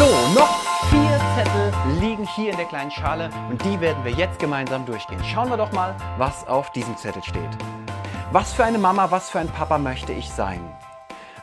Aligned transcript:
So, 0.00 0.06
noch 0.34 0.62
vier 0.88 1.20
Zettel 1.36 2.00
liegen 2.00 2.26
hier 2.34 2.52
in 2.52 2.56
der 2.56 2.64
kleinen 2.64 2.90
Schale 2.90 3.28
und 3.50 3.62
die 3.62 3.78
werden 3.80 4.02
wir 4.02 4.12
jetzt 4.12 4.38
gemeinsam 4.38 4.86
durchgehen. 4.86 5.22
Schauen 5.22 5.50
wir 5.50 5.58
doch 5.58 5.72
mal, 5.72 5.94
was 6.16 6.48
auf 6.48 6.72
diesem 6.72 6.96
Zettel 6.96 7.22
steht. 7.22 7.50
Was 8.32 8.54
für 8.54 8.64
eine 8.64 8.78
Mama, 8.78 9.10
was 9.10 9.28
für 9.28 9.40
ein 9.40 9.48
Papa 9.48 9.76
möchte 9.76 10.14
ich 10.14 10.30
sein? 10.30 10.62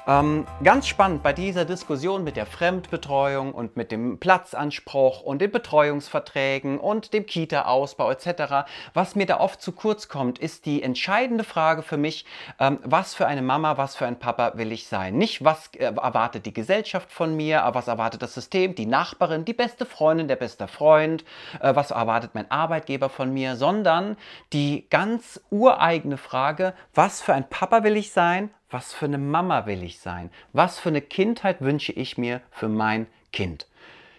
Ähm, 0.07 0.47
ganz 0.63 0.87
spannend 0.87 1.21
bei 1.21 1.33
dieser 1.33 1.65
Diskussion 1.65 2.23
mit 2.23 2.37
der 2.37 2.45
Fremdbetreuung 2.45 3.51
und 3.51 3.75
mit 3.75 3.91
dem 3.91 4.19
Platzanspruch 4.19 5.21
und 5.21 5.41
den 5.41 5.51
Betreuungsverträgen 5.51 6.79
und 6.79 7.11
dem 7.11 7.25
Kita-Ausbau 7.25 8.09
etc. 8.11 8.69
Was 8.93 9.15
mir 9.15 9.25
da 9.25 9.41
oft 9.41 9.61
zu 9.61 9.73
kurz 9.73 10.07
kommt, 10.07 10.39
ist 10.39 10.65
die 10.65 10.81
entscheidende 10.81 11.43
Frage 11.43 11.81
für 11.81 11.97
mich, 11.97 12.25
ähm, 12.57 12.79
was 12.83 13.15
für 13.15 13.27
eine 13.27 13.41
Mama, 13.41 13.77
was 13.77 13.97
für 13.97 14.05
ein 14.05 14.17
Papa 14.17 14.53
will 14.55 14.71
ich 14.71 14.87
sein? 14.87 15.17
Nicht, 15.17 15.43
was 15.43 15.71
äh, 15.75 15.83
erwartet 15.83 16.45
die 16.45 16.53
Gesellschaft 16.53 17.11
von 17.11 17.35
mir, 17.35 17.67
was 17.73 17.89
erwartet 17.89 18.21
das 18.21 18.33
System, 18.33 18.75
die 18.75 18.85
Nachbarin, 18.85 19.43
die 19.43 19.53
beste 19.53 19.85
Freundin, 19.85 20.29
der 20.29 20.37
beste 20.37 20.69
Freund, 20.69 21.25
äh, 21.59 21.75
was 21.75 21.91
erwartet 21.91 22.31
mein 22.33 22.49
Arbeitgeber 22.49 23.09
von 23.09 23.33
mir, 23.33 23.57
sondern 23.57 24.15
die 24.53 24.87
ganz 24.89 25.41
ureigene 25.49 26.15
Frage, 26.15 26.73
was 26.95 27.21
für 27.21 27.33
ein 27.33 27.49
Papa 27.49 27.83
will 27.83 27.97
ich 27.97 28.13
sein, 28.13 28.51
was 28.69 28.93
für 28.93 29.05
eine 29.05 29.17
Mama 29.17 29.65
will 29.65 29.83
ich 29.83 29.99
sein? 29.99 30.29
Was 30.53 30.79
für 30.79 30.89
eine 30.89 31.01
Kindheit 31.01 31.61
wünsche 31.61 31.91
ich 31.93 32.17
mir 32.17 32.41
für 32.51 32.67
mein 32.67 33.07
Kind? 33.31 33.67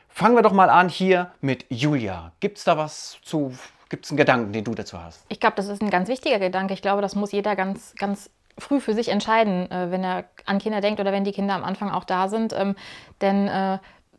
Fangen 0.09 0.35
wir 0.37 0.43
doch 0.43 0.53
mal 0.53 0.71
an 0.71 0.89
hier 0.89 1.31
mit 1.41 1.67
Julia. 1.69 2.33
Gibt 2.41 2.59
es 2.59 2.65
da 2.65 2.77
was 2.77 3.19
zu, 3.23 3.53
gibt 3.89 4.05
es 4.05 4.11
einen 4.11 4.17
Gedanken, 4.17 4.53
den 4.53 4.65
du 4.65 4.75
dazu 4.75 5.01
hast? 5.01 5.25
Ich 5.29 5.39
glaube, 5.39 5.57
das 5.57 5.69
ist 5.69 5.83
ein 5.83 5.91
ganz 5.91 6.09
wichtiger 6.09 6.39
Gedanke. 6.39 6.75
Ich 6.75 6.83
glaube, 6.83 7.03
das 7.03 7.15
muss 7.15 7.31
jeder 7.31 7.57
ganz, 7.57 7.95
ganz 7.97 8.31
früh 8.59 8.81
für 8.81 8.95
sich 8.95 9.09
entscheiden, 9.09 9.71
äh, 9.71 9.91
wenn 9.91 10.03
er 10.03 10.25
an 10.47 10.59
Kinder 10.59 10.81
denkt 10.81 10.99
oder 10.99 11.13
wenn 11.13 11.25
die 11.25 11.33
Kinder 11.33 11.55
am 11.55 11.65
Anfang 11.65 11.91
auch 11.91 12.05
da 12.05 12.29
sind. 12.29 12.53
Ähm, 12.53 12.75
denn 13.21 13.49
äh, 13.49 13.79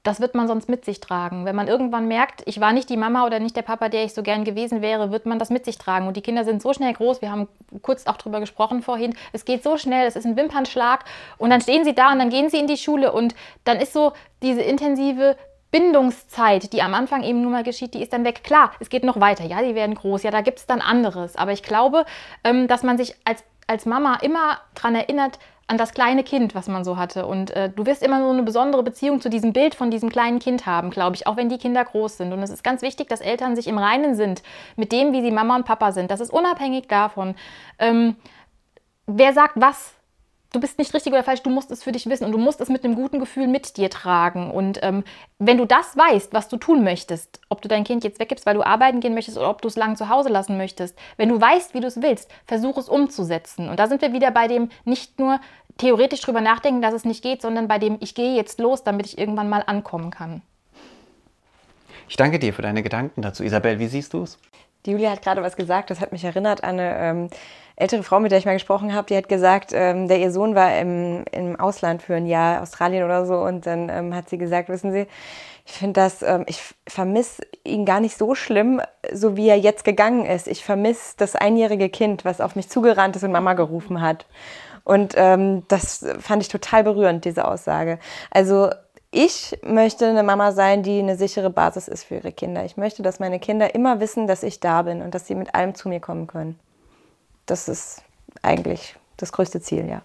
das 0.09 0.19
wird 0.19 0.33
man 0.33 0.47
sonst 0.47 0.67
mit 0.69 0.85
sich 0.85 0.99
tragen. 0.99 1.45
Wenn 1.45 1.55
man 1.55 1.67
irgendwann 1.67 2.07
merkt, 2.07 2.41
ich 2.45 2.59
war 2.59 2.73
nicht 2.73 2.89
die 2.89 2.97
Mama 2.97 3.27
oder 3.27 3.39
nicht 3.39 3.55
der 3.55 3.61
Papa, 3.61 3.89
der 3.89 4.05
ich 4.05 4.15
so 4.15 4.23
gern 4.23 4.43
gewesen 4.43 4.81
wäre, 4.81 5.11
wird 5.11 5.27
man 5.27 5.37
das 5.37 5.51
mit 5.51 5.65
sich 5.65 5.77
tragen. 5.77 6.07
Und 6.07 6.17
die 6.17 6.21
Kinder 6.21 6.43
sind 6.43 6.63
so 6.63 6.73
schnell 6.73 6.93
groß, 6.93 7.21
wir 7.21 7.31
haben 7.31 7.47
kurz 7.83 8.07
auch 8.07 8.17
drüber 8.17 8.39
gesprochen 8.39 8.81
vorhin, 8.81 9.15
es 9.33 9.45
geht 9.45 9.63
so 9.63 9.77
schnell, 9.77 10.07
es 10.07 10.15
ist 10.15 10.25
ein 10.25 10.35
Wimpernschlag 10.35 11.05
und 11.37 11.51
dann 11.51 11.61
stehen 11.61 11.85
sie 11.85 11.93
da 11.93 12.11
und 12.11 12.17
dann 12.17 12.31
gehen 12.31 12.49
sie 12.49 12.57
in 12.57 12.65
die 12.65 12.77
Schule 12.77 13.11
und 13.11 13.35
dann 13.65 13.77
ist 13.77 13.93
so 13.93 14.13
diese 14.41 14.61
intensive 14.61 15.37
Bindungszeit, 15.69 16.73
die 16.73 16.81
am 16.81 16.95
Anfang 16.95 17.21
eben 17.21 17.43
nur 17.43 17.51
mal 17.51 17.61
geschieht, 17.61 17.93
die 17.93 18.01
ist 18.01 18.11
dann 18.11 18.25
weg. 18.25 18.43
Klar, 18.43 18.71
es 18.79 18.89
geht 18.89 19.03
noch 19.03 19.19
weiter. 19.19 19.43
Ja, 19.43 19.61
die 19.61 19.75
werden 19.75 19.93
groß. 19.93 20.23
Ja, 20.23 20.31
da 20.31 20.41
gibt 20.41 20.57
es 20.57 20.65
dann 20.65 20.81
anderes. 20.81 21.35
Aber 21.35 21.51
ich 21.51 21.61
glaube, 21.61 22.05
ähm, 22.43 22.67
dass 22.67 22.81
man 22.81 22.97
sich 22.97 23.13
als, 23.25 23.43
als 23.67 23.85
Mama 23.85 24.15
immer 24.23 24.57
daran 24.73 24.95
erinnert, 24.95 25.37
an 25.69 25.77
das 25.77 25.93
kleine 25.93 26.23
Kind, 26.23 26.55
was 26.55 26.67
man 26.67 26.83
so 26.83 26.97
hatte. 26.97 27.27
Und 27.27 27.51
äh, 27.51 27.69
du 27.69 27.85
wirst 27.85 28.01
immer 28.01 28.19
so 28.19 28.29
eine 28.29 28.41
besondere 28.41 28.81
Beziehung 28.81 29.21
zu 29.21 29.29
diesem 29.29 29.53
Bild 29.53 29.75
von 29.75 29.91
diesem 29.91 30.09
kleinen 30.09 30.39
Kind 30.39 30.65
haben, 30.65 30.89
glaube 30.89 31.15
ich, 31.15 31.27
auch 31.27 31.37
wenn 31.37 31.47
die 31.47 31.59
Kinder 31.59 31.85
groß 31.85 32.17
sind. 32.17 32.33
Und 32.33 32.41
es 32.41 32.49
ist 32.49 32.63
ganz 32.63 32.81
wichtig, 32.81 33.07
dass 33.07 33.21
Eltern 33.21 33.55
sich 33.55 33.67
im 33.67 33.77
Reinen 33.77 34.15
sind 34.15 34.41
mit 34.75 34.91
dem, 34.91 35.13
wie 35.13 35.21
sie 35.21 35.29
Mama 35.29 35.55
und 35.55 35.65
Papa 35.65 35.91
sind. 35.91 36.09
Das 36.09 36.21
ist 36.21 36.33
unabhängig 36.33 36.87
davon, 36.87 37.35
ähm, 37.77 38.15
wer 39.05 39.33
sagt 39.33 39.53
was 39.55 39.93
du 40.51 40.59
bist 40.59 40.79
nicht 40.79 40.93
richtig 40.93 41.13
oder 41.13 41.23
falsch, 41.23 41.43
du 41.43 41.49
musst 41.49 41.71
es 41.71 41.83
für 41.83 41.91
dich 41.91 42.07
wissen 42.07 42.25
und 42.25 42.31
du 42.31 42.37
musst 42.37 42.61
es 42.61 42.69
mit 42.69 42.83
einem 42.83 42.95
guten 42.95 43.19
Gefühl 43.19 43.47
mit 43.47 43.77
dir 43.77 43.89
tragen. 43.89 44.51
Und 44.51 44.79
ähm, 44.81 45.03
wenn 45.37 45.57
du 45.57 45.65
das 45.65 45.95
weißt, 45.95 46.33
was 46.33 46.47
du 46.49 46.57
tun 46.57 46.83
möchtest, 46.83 47.39
ob 47.49 47.61
du 47.61 47.67
dein 47.67 47.83
Kind 47.83 48.03
jetzt 48.03 48.19
weggibst, 48.19 48.45
weil 48.45 48.55
du 48.55 48.65
arbeiten 48.65 48.99
gehen 48.99 49.13
möchtest 49.13 49.37
oder 49.37 49.49
ob 49.49 49.61
du 49.61 49.67
es 49.67 49.75
lang 49.75 49.95
zu 49.95 50.09
Hause 50.09 50.29
lassen 50.29 50.57
möchtest, 50.57 50.97
wenn 51.17 51.29
du 51.29 51.39
weißt, 51.39 51.73
wie 51.73 51.81
du 51.81 51.87
es 51.87 52.01
willst, 52.01 52.31
versuch 52.45 52.77
es 52.77 52.89
umzusetzen. 52.89 53.69
Und 53.69 53.79
da 53.79 53.87
sind 53.87 54.01
wir 54.01 54.13
wieder 54.13 54.31
bei 54.31 54.47
dem 54.47 54.69
nicht 54.85 55.19
nur 55.19 55.39
theoretisch 55.77 56.21
drüber 56.21 56.41
nachdenken, 56.41 56.81
dass 56.81 56.93
es 56.93 57.05
nicht 57.05 57.23
geht, 57.23 57.41
sondern 57.41 57.67
bei 57.67 57.79
dem 57.79 57.97
ich 57.99 58.15
gehe 58.15 58.35
jetzt 58.35 58.59
los, 58.59 58.83
damit 58.83 59.05
ich 59.05 59.17
irgendwann 59.17 59.49
mal 59.49 59.63
ankommen 59.65 60.11
kann. 60.11 60.41
Ich 62.07 62.17
danke 62.17 62.39
dir 62.39 62.53
für 62.53 62.63
deine 62.63 62.81
Gedanken 62.81 63.21
dazu. 63.21 63.43
Isabel, 63.43 63.77
wie 63.79 63.87
siehst 63.87 64.13
du 64.13 64.23
es? 64.23 64.39
Die 64.85 64.91
Julia 64.91 65.11
hat 65.11 65.21
gerade 65.21 65.43
was 65.43 65.55
gesagt, 65.55 65.89
das 65.89 65.99
hat 65.99 66.11
mich 66.11 66.23
erinnert 66.23 66.63
an 66.63 66.79
eine 66.79 66.97
ähm, 66.97 67.29
ältere 67.79 68.03
Frau, 68.03 68.19
mit 68.19 68.31
der 68.31 68.39
ich 68.39 68.45
mal 68.45 68.53
gesprochen 68.53 68.93
habe, 68.93 69.07
die 69.07 69.15
hat 69.15 69.29
gesagt, 69.29 69.71
ähm, 69.73 70.07
der 70.07 70.19
ihr 70.19 70.31
Sohn 70.31 70.53
war 70.53 70.77
im, 70.77 71.23
im 71.31 71.59
Ausland 71.59 72.03
für 72.03 72.15
ein 72.15 72.25
Jahr, 72.25 72.61
Australien 72.61 73.05
oder 73.05 73.25
so, 73.25 73.35
und 73.35 73.65
dann 73.65 73.89
ähm, 73.89 74.13
hat 74.13 74.29
sie 74.29 74.37
gesagt, 74.37 74.69
wissen 74.69 74.91
Sie, 74.91 75.07
ich 75.65 75.73
finde 75.73 76.01
das, 76.01 76.21
ähm, 76.21 76.43
ich 76.47 76.61
vermisse 76.87 77.43
ihn 77.63 77.85
gar 77.85 78.01
nicht 78.01 78.17
so 78.17 78.35
schlimm, 78.35 78.81
so 79.13 79.37
wie 79.37 79.47
er 79.47 79.57
jetzt 79.57 79.85
gegangen 79.85 80.25
ist. 80.25 80.47
Ich 80.47 80.63
vermisse 80.63 81.13
das 81.17 81.35
einjährige 81.35 81.89
Kind, 81.89 82.25
was 82.25 82.41
auf 82.41 82.55
mich 82.55 82.69
zugerannt 82.69 83.15
ist 83.15 83.23
und 83.23 83.31
Mama 83.31 83.53
gerufen 83.53 84.01
hat. 84.01 84.25
Und 84.83 85.13
ähm, 85.15 85.63
das 85.67 86.05
fand 86.19 86.41
ich 86.41 86.49
total 86.49 86.83
berührend, 86.83 87.23
diese 87.23 87.47
Aussage. 87.47 87.99
Also 88.31 88.69
ich 89.11 89.57
möchte 89.63 90.07
eine 90.07 90.23
Mama 90.23 90.51
sein, 90.51 90.83
die 90.83 90.99
eine 90.99 91.15
sichere 91.15 91.49
Basis 91.49 91.87
ist 91.87 92.03
für 92.03 92.15
ihre 92.15 92.31
Kinder. 92.31 92.65
Ich 92.65 92.75
möchte, 92.75 93.03
dass 93.03 93.19
meine 93.19 93.39
Kinder 93.39 93.73
immer 93.73 93.99
wissen, 93.99 94.27
dass 94.27 94.43
ich 94.43 94.59
da 94.59 94.81
bin 94.81 95.01
und 95.01 95.15
dass 95.15 95.27
sie 95.27 95.35
mit 95.35 95.55
allem 95.55 95.75
zu 95.75 95.87
mir 95.87 95.99
kommen 95.99 96.27
können. 96.27 96.59
Das 97.49 97.67
ist 97.67 98.03
eigentlich 98.43 98.95
das 99.17 99.31
größte 99.31 99.59
Ziel, 99.59 99.89
ja. 99.89 100.03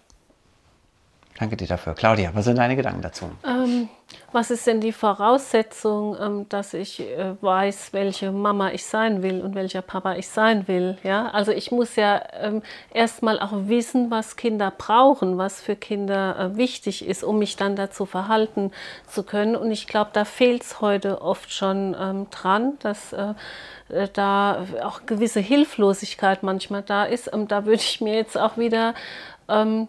Danke 1.39 1.59
dir 1.59 1.67
dafür. 1.67 1.95
Claudia, 1.95 2.31
was 2.35 2.47
sind 2.47 2.57
deine 2.57 2.75
Gedanken 2.75 3.03
dazu? 3.03 3.31
Ähm, 3.47 3.91
was 4.35 4.51
ist 4.51 4.67
denn 4.67 4.81
die 4.81 4.93
Voraussetzung, 4.93 6.17
ähm, 6.21 6.49
dass 6.49 6.75
ich 6.75 7.01
äh, 7.01 7.41
weiß, 7.41 7.93
welche 7.93 8.33
Mama 8.33 8.73
ich 8.73 8.85
sein 8.85 9.23
will 9.23 9.41
und 9.41 9.55
welcher 9.55 9.81
Papa 9.81 10.17
ich 10.17 10.29
sein 10.29 10.67
will? 10.67 10.99
Ja? 11.05 11.31
Also 11.31 11.53
ich 11.53 11.71
muss 11.71 11.95
ja 11.95 12.21
ähm, 12.41 12.63
erstmal 12.93 13.39
auch 13.39 13.53
wissen, 13.53 14.11
was 14.11 14.37
Kinder 14.37 14.73
brauchen, 14.77 15.39
was 15.39 15.63
für 15.63 15.77
Kinder 15.77 16.39
äh, 16.39 16.57
wichtig 16.57 17.07
ist, 17.07 17.23
um 17.23 17.39
mich 17.39 17.57
dann 17.57 17.77
dazu 17.77 18.07
verhalten 18.07 18.73
zu 19.07 19.23
können. 19.23 19.55
Und 19.55 19.71
ich 19.71 19.87
glaube, 19.87 20.11
da 20.13 20.25
fehlt 20.25 20.63
es 20.63 20.81
heute 20.81 21.23
oft 21.23 21.53
schon 21.53 21.97
ähm, 21.99 22.27
dran, 22.31 22.75
dass 22.81 23.13
äh, 23.13 23.35
da 24.13 24.67
auch 24.83 25.07
gewisse 25.07 25.41
Hilflosigkeit 25.41 26.43
manchmal 26.43 26.83
da 26.83 27.05
ist. 27.05 27.33
Und 27.33 27.53
da 27.53 27.67
würde 27.67 27.83
ich 27.83 28.01
mir 28.01 28.15
jetzt 28.15 28.37
auch 28.37 28.57
wieder 28.57 28.95
ähm, 29.49 29.89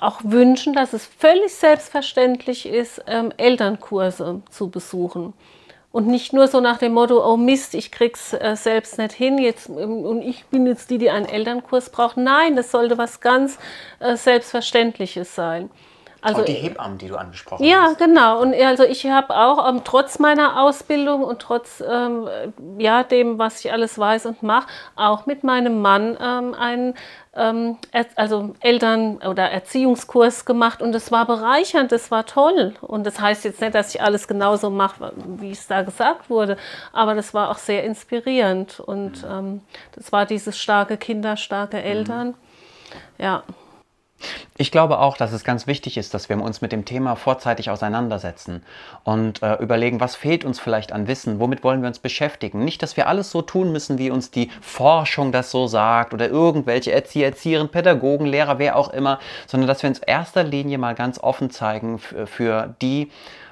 auch 0.00 0.20
wünschen, 0.22 0.74
dass 0.74 0.92
es 0.92 1.06
völlig 1.06 1.54
selbstverständlich 1.54 2.66
ist, 2.66 3.02
ähm, 3.06 3.32
Elternkurse 3.36 4.42
zu 4.50 4.68
besuchen. 4.68 5.32
Und 5.92 6.06
nicht 6.06 6.34
nur 6.34 6.46
so 6.46 6.60
nach 6.60 6.76
dem 6.76 6.92
Motto, 6.92 7.26
oh 7.26 7.38
Mist, 7.38 7.74
ich 7.74 7.90
krieg's 7.90 8.34
äh, 8.34 8.54
selbst 8.54 8.98
nicht 8.98 9.12
hin 9.12 9.38
jetzt, 9.38 9.70
ähm, 9.70 10.04
und 10.04 10.20
ich 10.20 10.44
bin 10.46 10.66
jetzt 10.66 10.90
die, 10.90 10.98
die 10.98 11.08
einen 11.08 11.26
Elternkurs 11.26 11.88
braucht. 11.88 12.18
Nein, 12.18 12.54
das 12.56 12.70
sollte 12.70 12.98
was 12.98 13.20
ganz 13.20 13.58
äh, 14.00 14.16
Selbstverständliches 14.16 15.34
sein. 15.34 15.70
Also, 16.26 16.40
und 16.40 16.48
die 16.48 16.54
Hebammen, 16.54 16.98
die 16.98 17.08
du 17.08 17.16
angesprochen 17.16 17.64
ja, 17.64 17.82
hast. 17.82 18.00
Ja, 18.00 18.06
genau. 18.06 18.40
Und 18.40 18.54
also 18.54 18.82
ich 18.82 19.06
habe 19.06 19.36
auch 19.36 19.68
ähm, 19.68 19.82
trotz 19.84 20.18
meiner 20.18 20.60
Ausbildung 20.60 21.22
und 21.22 21.40
trotz 21.40 21.82
ähm, 21.88 22.28
ja, 22.78 23.04
dem, 23.04 23.38
was 23.38 23.64
ich 23.64 23.72
alles 23.72 23.96
weiß 23.98 24.26
und 24.26 24.42
mache, 24.42 24.66
auch 24.96 25.26
mit 25.26 25.44
meinem 25.44 25.80
Mann 25.80 26.18
ähm, 26.20 26.54
einen 26.54 26.94
ähm, 27.36 27.76
also 28.14 28.54
Eltern- 28.60 29.18
oder 29.18 29.50
Erziehungskurs 29.50 30.44
gemacht 30.44 30.82
und 30.82 30.94
es 30.94 31.12
war 31.12 31.26
bereichernd, 31.26 31.92
es 31.92 32.10
war 32.10 32.26
toll. 32.26 32.74
Und 32.80 33.06
das 33.06 33.20
heißt 33.20 33.44
jetzt 33.44 33.60
nicht, 33.60 33.74
dass 33.74 33.94
ich 33.94 34.02
alles 34.02 34.26
genauso 34.26 34.70
mache, 34.70 35.12
wie 35.38 35.50
es 35.50 35.66
da 35.66 35.82
gesagt 35.82 36.30
wurde, 36.30 36.56
aber 36.92 37.14
das 37.14 37.34
war 37.34 37.50
auch 37.50 37.58
sehr 37.58 37.84
inspirierend 37.84 38.80
und 38.80 39.22
mhm. 39.22 39.30
ähm, 39.30 39.60
das 39.94 40.12
war 40.12 40.26
dieses 40.26 40.58
starke 40.58 40.96
Kinder, 40.96 41.36
starke 41.36 41.82
Eltern. 41.82 42.28
Mhm. 42.28 42.34
Ja. 43.18 43.42
Ich 44.56 44.70
glaube 44.70 44.98
auch, 44.98 45.16
dass 45.16 45.32
es 45.32 45.44
ganz 45.44 45.66
wichtig 45.66 45.96
ist, 45.96 46.14
dass 46.14 46.28
wir 46.28 46.40
uns 46.40 46.60
mit 46.60 46.72
dem 46.72 46.84
Thema 46.84 47.16
vorzeitig 47.16 47.70
auseinandersetzen 47.70 48.62
und 49.04 49.42
äh, 49.42 49.54
überlegen, 49.56 50.00
was 50.00 50.16
fehlt 50.16 50.44
uns 50.44 50.60
vielleicht 50.60 50.92
an 50.92 51.08
Wissen, 51.08 51.40
womit 51.40 51.62
wollen 51.62 51.82
wir 51.82 51.88
uns 51.88 51.98
beschäftigen. 51.98 52.64
Nicht, 52.64 52.82
dass 52.82 52.96
wir 52.96 53.08
alles 53.08 53.30
so 53.30 53.42
tun 53.42 53.72
müssen, 53.72 53.98
wie 53.98 54.10
uns 54.10 54.30
die 54.30 54.50
Forschung 54.60 55.32
das 55.32 55.50
so 55.50 55.66
sagt 55.66 56.14
oder 56.14 56.28
irgendwelche 56.28 56.92
Erzieher, 56.92 57.26
Erzieherinnen, 57.26 57.70
Pädagogen, 57.70 58.26
Lehrer, 58.26 58.58
wer 58.58 58.76
auch 58.76 58.92
immer, 58.92 59.18
sondern 59.46 59.68
dass 59.68 59.82
wir 59.82 59.90
uns 59.90 59.98
in 59.98 60.08
erster 60.08 60.44
Linie 60.44 60.78
mal 60.78 60.94
ganz 60.94 61.18
offen 61.18 61.50
zeigen 61.50 61.98
für 61.98 62.74
die, 62.80 63.10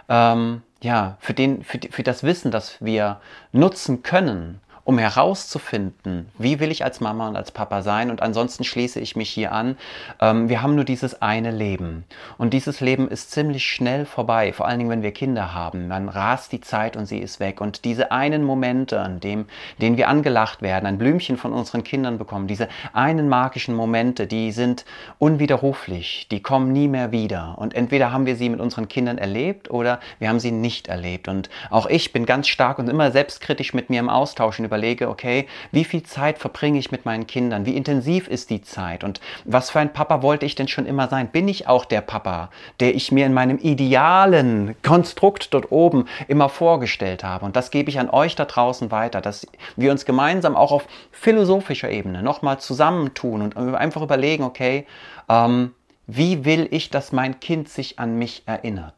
ähm, 0.09 0.63
ja, 0.83 1.17
für, 1.21 1.35
den, 1.35 1.65
für, 1.65 1.79
die, 1.79 1.89
für 1.89 2.03
das 2.03 2.23
Wissen, 2.23 2.51
das 2.51 2.77
wir 2.81 3.21
nutzen 3.53 4.03
können 4.03 4.61
um 4.85 4.99
herauszufinden, 4.99 6.29
wie 6.39 6.61
will 6.61 6.71
ich 6.71 6.85
als 6.85 7.01
Mama 7.01 7.29
und 7.29 7.37
als 7.37 7.51
Papa 7.51 7.81
sein. 7.81 8.11
Und 8.11 8.21
ansonsten 8.21 8.65
schließe 8.65 9.01
ich 9.01 9.17
mich 9.17 9.31
hier 9.31 9.53
an. 9.53 9.77
Ähm, 10.21 10.51
wir 10.51 10.61
haben 10.61 10.75
nur 10.75 10.85
dieses 10.85 11.23
eine 11.23 11.51
Leben. 11.51 12.05
Und 12.37 12.53
dieses 12.53 12.81
Leben 12.81 13.09
ist 13.09 13.31
ziemlich 13.31 13.67
schnell 13.67 14.05
vorbei, 14.05 14.53
vor 14.53 14.69
allen 14.69 14.79
Dingen, 14.79 14.91
wenn 14.91 15.03
wir 15.03 15.13
Kinder 15.13 15.55
haben. 15.55 15.89
Dann 15.89 16.11
rast 16.11 16.53
die 16.53 16.61
Zeit 16.61 16.97
und 16.97 17.07
sie 17.07 17.19
ist 17.19 17.41
weg. 17.41 17.63
Und 17.63 17.87
diese 17.87 18.13
einen 18.13 18.45
Momente, 18.45 19.01
an 19.01 19.21
dem, 19.21 19.47
denen 19.81 19.97
wir 19.97 20.09
angelacht 20.09 20.61
werden, 20.61 20.85
ein 20.85 20.99
Blümchen 20.99 21.39
von 21.39 21.55
unseren 21.55 21.83
Kindern 21.83 22.19
bekommen, 22.19 22.47
diese 22.47 22.69
einen 22.93 23.29
magischen 23.31 23.75
Momente, 23.75 24.27
die 24.27 24.53
sind 24.53 24.85
unwiderruflich, 25.19 26.29
die 26.31 26.43
kommen 26.43 26.73
nie 26.73 26.89
mehr 26.89 27.11
wieder. 27.11 27.57
Und 27.57 27.75
entweder 27.75 28.13
haben 28.13 28.27
wir 28.27 28.37
sie 28.37 28.51
mit 28.51 28.61
unseren 28.61 28.89
Kindern 28.89 29.17
erlebt 29.17 29.71
oder 29.71 29.99
wir 30.19 30.29
haben 30.29 30.41
sie 30.41 30.51
nicht 30.51 30.89
erlebt. 30.89 31.29
Und 31.29 31.49
auch 31.71 31.87
ich 31.87 32.13
bin 32.13 32.27
ganz 32.27 32.49
stark 32.49 32.79
und 32.79 32.91
immer 32.91 33.11
selbstkritisch 33.11 33.73
mit 33.73 33.89
mir 33.89 34.01
im 34.01 34.11
Austauschen 34.11 34.67
über 34.67 34.74
überlege, 34.75 35.09
okay, 35.09 35.47
wie 35.71 35.85
viel 35.85 36.03
Zeit 36.03 36.39
verbringe 36.39 36.79
ich 36.79 36.91
mit 36.91 37.05
meinen 37.05 37.29
Kindern? 37.29 37.65
Wie 37.65 37.77
intensiv 37.77 38.27
ist 38.27 38.51
die 38.51 38.63
Zeit? 38.63 39.05
Und 39.05 39.21
was 39.45 39.71
für 39.71 39.79
ein 39.79 39.93
Papa 39.93 40.21
wollte 40.23 40.47
ich 40.47 40.57
denn 40.57 40.67
schon 40.67 40.87
immer 40.87 41.09
sein? 41.09 41.29
Bin 41.29 41.47
ich 41.47 41.69
auch 41.69 41.85
der 41.85 42.01
Papa, 42.01 42.51
der 42.81 42.95
ich 42.95 43.13
mir 43.13 43.25
in 43.25 43.33
meinem 43.33 43.59
idealen 43.59 44.75
Konstrukt 44.83 45.55
dort 45.55 45.71
oben 45.71 46.07
immer 46.27 46.49
vorgestellt 46.49 47.23
habe? 47.23 47.45
Und 47.45 47.55
das 47.55 47.71
gebe 47.71 47.89
ich 47.89 48.01
an 48.01 48.11
euch 48.11 48.35
da 48.35 48.47
draußen 48.47 48.91
weiter, 48.91 49.21
dass 49.21 49.47
wir 49.77 49.93
uns 49.93 50.05
gemeinsam 50.05 50.57
auch 50.57 50.73
auf 50.73 50.87
philosophischer 51.13 51.91
Ebene 51.91 52.23
nochmal 52.23 52.59
zusammentun 52.59 53.43
und 53.43 53.57
einfach 53.57 54.03
überlegen, 54.03 54.43
okay, 54.43 54.87
ähm, 55.29 55.73
wie 56.07 56.45
will 56.45 56.69
ich, 56.71 56.91
dass 56.91 57.13
mein 57.13 57.39
Kind 57.41 57.69
sich 57.69 57.99
an 57.99 58.19
mich 58.19 58.43
erinnert? 58.47 58.95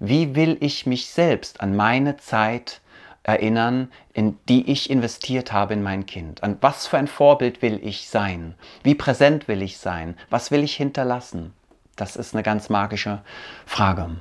Wie 0.00 0.34
will 0.34 0.56
ich 0.60 0.86
mich 0.86 1.08
selbst 1.10 1.60
an 1.60 1.76
meine 1.76 2.16
Zeit 2.16 2.80
erinnern, 2.80 2.87
in 3.34 4.38
die 4.48 4.70
ich 4.70 4.90
investiert 4.90 5.52
habe 5.52 5.74
in 5.74 5.82
mein 5.82 6.06
Kind? 6.06 6.42
An 6.42 6.56
was 6.60 6.86
für 6.86 6.98
ein 6.98 7.08
Vorbild 7.08 7.62
will 7.62 7.80
ich 7.82 8.08
sein? 8.08 8.54
Wie 8.82 8.94
präsent 8.94 9.48
will 9.48 9.62
ich 9.62 9.78
sein? 9.78 10.16
Was 10.30 10.50
will 10.50 10.62
ich 10.62 10.76
hinterlassen? 10.76 11.52
Das 11.96 12.16
ist 12.16 12.34
eine 12.34 12.42
ganz 12.42 12.68
magische 12.68 13.22
Frage. 13.66 14.16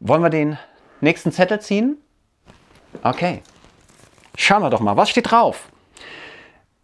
Wollen 0.00 0.22
wir 0.22 0.30
den 0.30 0.58
nächsten 1.00 1.32
Zettel 1.32 1.60
ziehen? 1.60 1.96
Okay. 3.02 3.42
Schauen 4.36 4.62
wir 4.62 4.70
doch 4.70 4.80
mal, 4.80 4.96
was 4.96 5.10
steht 5.10 5.30
drauf? 5.30 5.68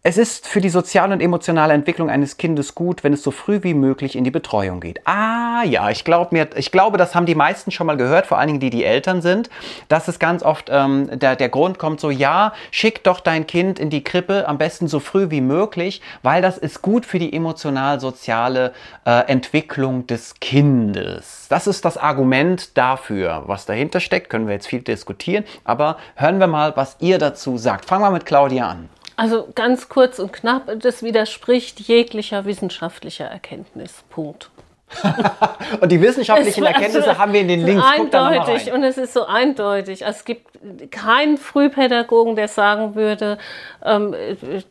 Es 0.07 0.19
ist 0.19 0.47
für 0.47 0.61
die 0.61 0.69
soziale 0.69 1.15
und 1.15 1.19
emotionale 1.19 1.73
Entwicklung 1.73 2.11
eines 2.11 2.37
Kindes 2.37 2.75
gut, 2.75 3.03
wenn 3.03 3.11
es 3.11 3.23
so 3.23 3.31
früh 3.31 3.63
wie 3.63 3.73
möglich 3.73 4.15
in 4.15 4.23
die 4.23 4.29
Betreuung 4.29 4.79
geht. 4.79 4.99
Ah 5.07 5.63
ja, 5.63 5.89
ich, 5.89 6.03
glaub 6.03 6.31
mir, 6.31 6.47
ich 6.55 6.71
glaube, 6.71 6.99
das 6.99 7.15
haben 7.15 7.25
die 7.25 7.33
meisten 7.33 7.71
schon 7.71 7.87
mal 7.87 7.97
gehört, 7.97 8.27
vor 8.27 8.37
allen 8.37 8.45
Dingen 8.45 8.59
die, 8.59 8.69
die 8.69 8.83
Eltern 8.83 9.23
sind, 9.23 9.49
dass 9.87 10.07
es 10.07 10.19
ganz 10.19 10.43
oft 10.43 10.69
ähm, 10.71 11.09
der, 11.11 11.35
der 11.35 11.49
Grund 11.49 11.79
kommt 11.79 11.99
so, 11.99 12.11
ja, 12.11 12.53
schick 12.69 13.03
doch 13.03 13.19
dein 13.19 13.47
Kind 13.47 13.79
in 13.79 13.89
die 13.89 14.03
Krippe, 14.03 14.47
am 14.47 14.59
besten 14.59 14.87
so 14.87 14.99
früh 14.99 15.31
wie 15.31 15.41
möglich, 15.41 16.03
weil 16.21 16.43
das 16.43 16.59
ist 16.59 16.83
gut 16.83 17.07
für 17.07 17.17
die 17.17 17.33
emotional-soziale 17.33 18.73
äh, 19.07 19.21
Entwicklung 19.21 20.05
des 20.05 20.35
Kindes. 20.39 21.47
Das 21.49 21.65
ist 21.65 21.83
das 21.83 21.97
Argument 21.97 22.77
dafür. 22.77 23.45
Was 23.47 23.65
dahinter 23.65 23.99
steckt, 23.99 24.29
können 24.29 24.45
wir 24.45 24.53
jetzt 24.53 24.67
viel 24.67 24.81
diskutieren, 24.81 25.45
aber 25.63 25.97
hören 26.13 26.39
wir 26.39 26.45
mal, 26.45 26.77
was 26.77 26.95
ihr 26.99 27.17
dazu 27.17 27.57
sagt. 27.57 27.85
Fangen 27.85 28.03
wir 28.03 28.11
mit 28.11 28.27
Claudia 28.27 28.69
an. 28.69 28.89
Also 29.15 29.47
ganz 29.55 29.89
kurz 29.89 30.19
und 30.19 30.33
knapp, 30.33 30.71
das 30.79 31.03
widerspricht 31.03 31.79
jeglicher 31.79 32.45
wissenschaftlicher 32.45 33.25
Erkenntnis. 33.25 34.03
Punkt. 34.09 34.49
und 35.81 35.91
die 35.91 35.99
wissenschaftlichen 35.99 36.63
es, 36.63 36.67
Erkenntnisse 36.69 37.09
also, 37.09 37.19
haben 37.19 37.33
wir 37.33 37.41
in 37.41 37.47
den 37.47 37.65
Links. 37.65 37.83
Eindeutig 37.83 38.71
und 38.71 38.83
es 38.83 38.97
ist 38.97 39.13
so 39.13 39.25
eindeutig. 39.25 40.05
Also 40.05 40.19
es 40.19 40.25
gibt 40.25 40.47
keinen 40.91 41.37
Frühpädagogen, 41.37 42.35
der 42.35 42.47
sagen 42.47 42.95
würde, 42.95 43.37
ähm, 43.83 44.15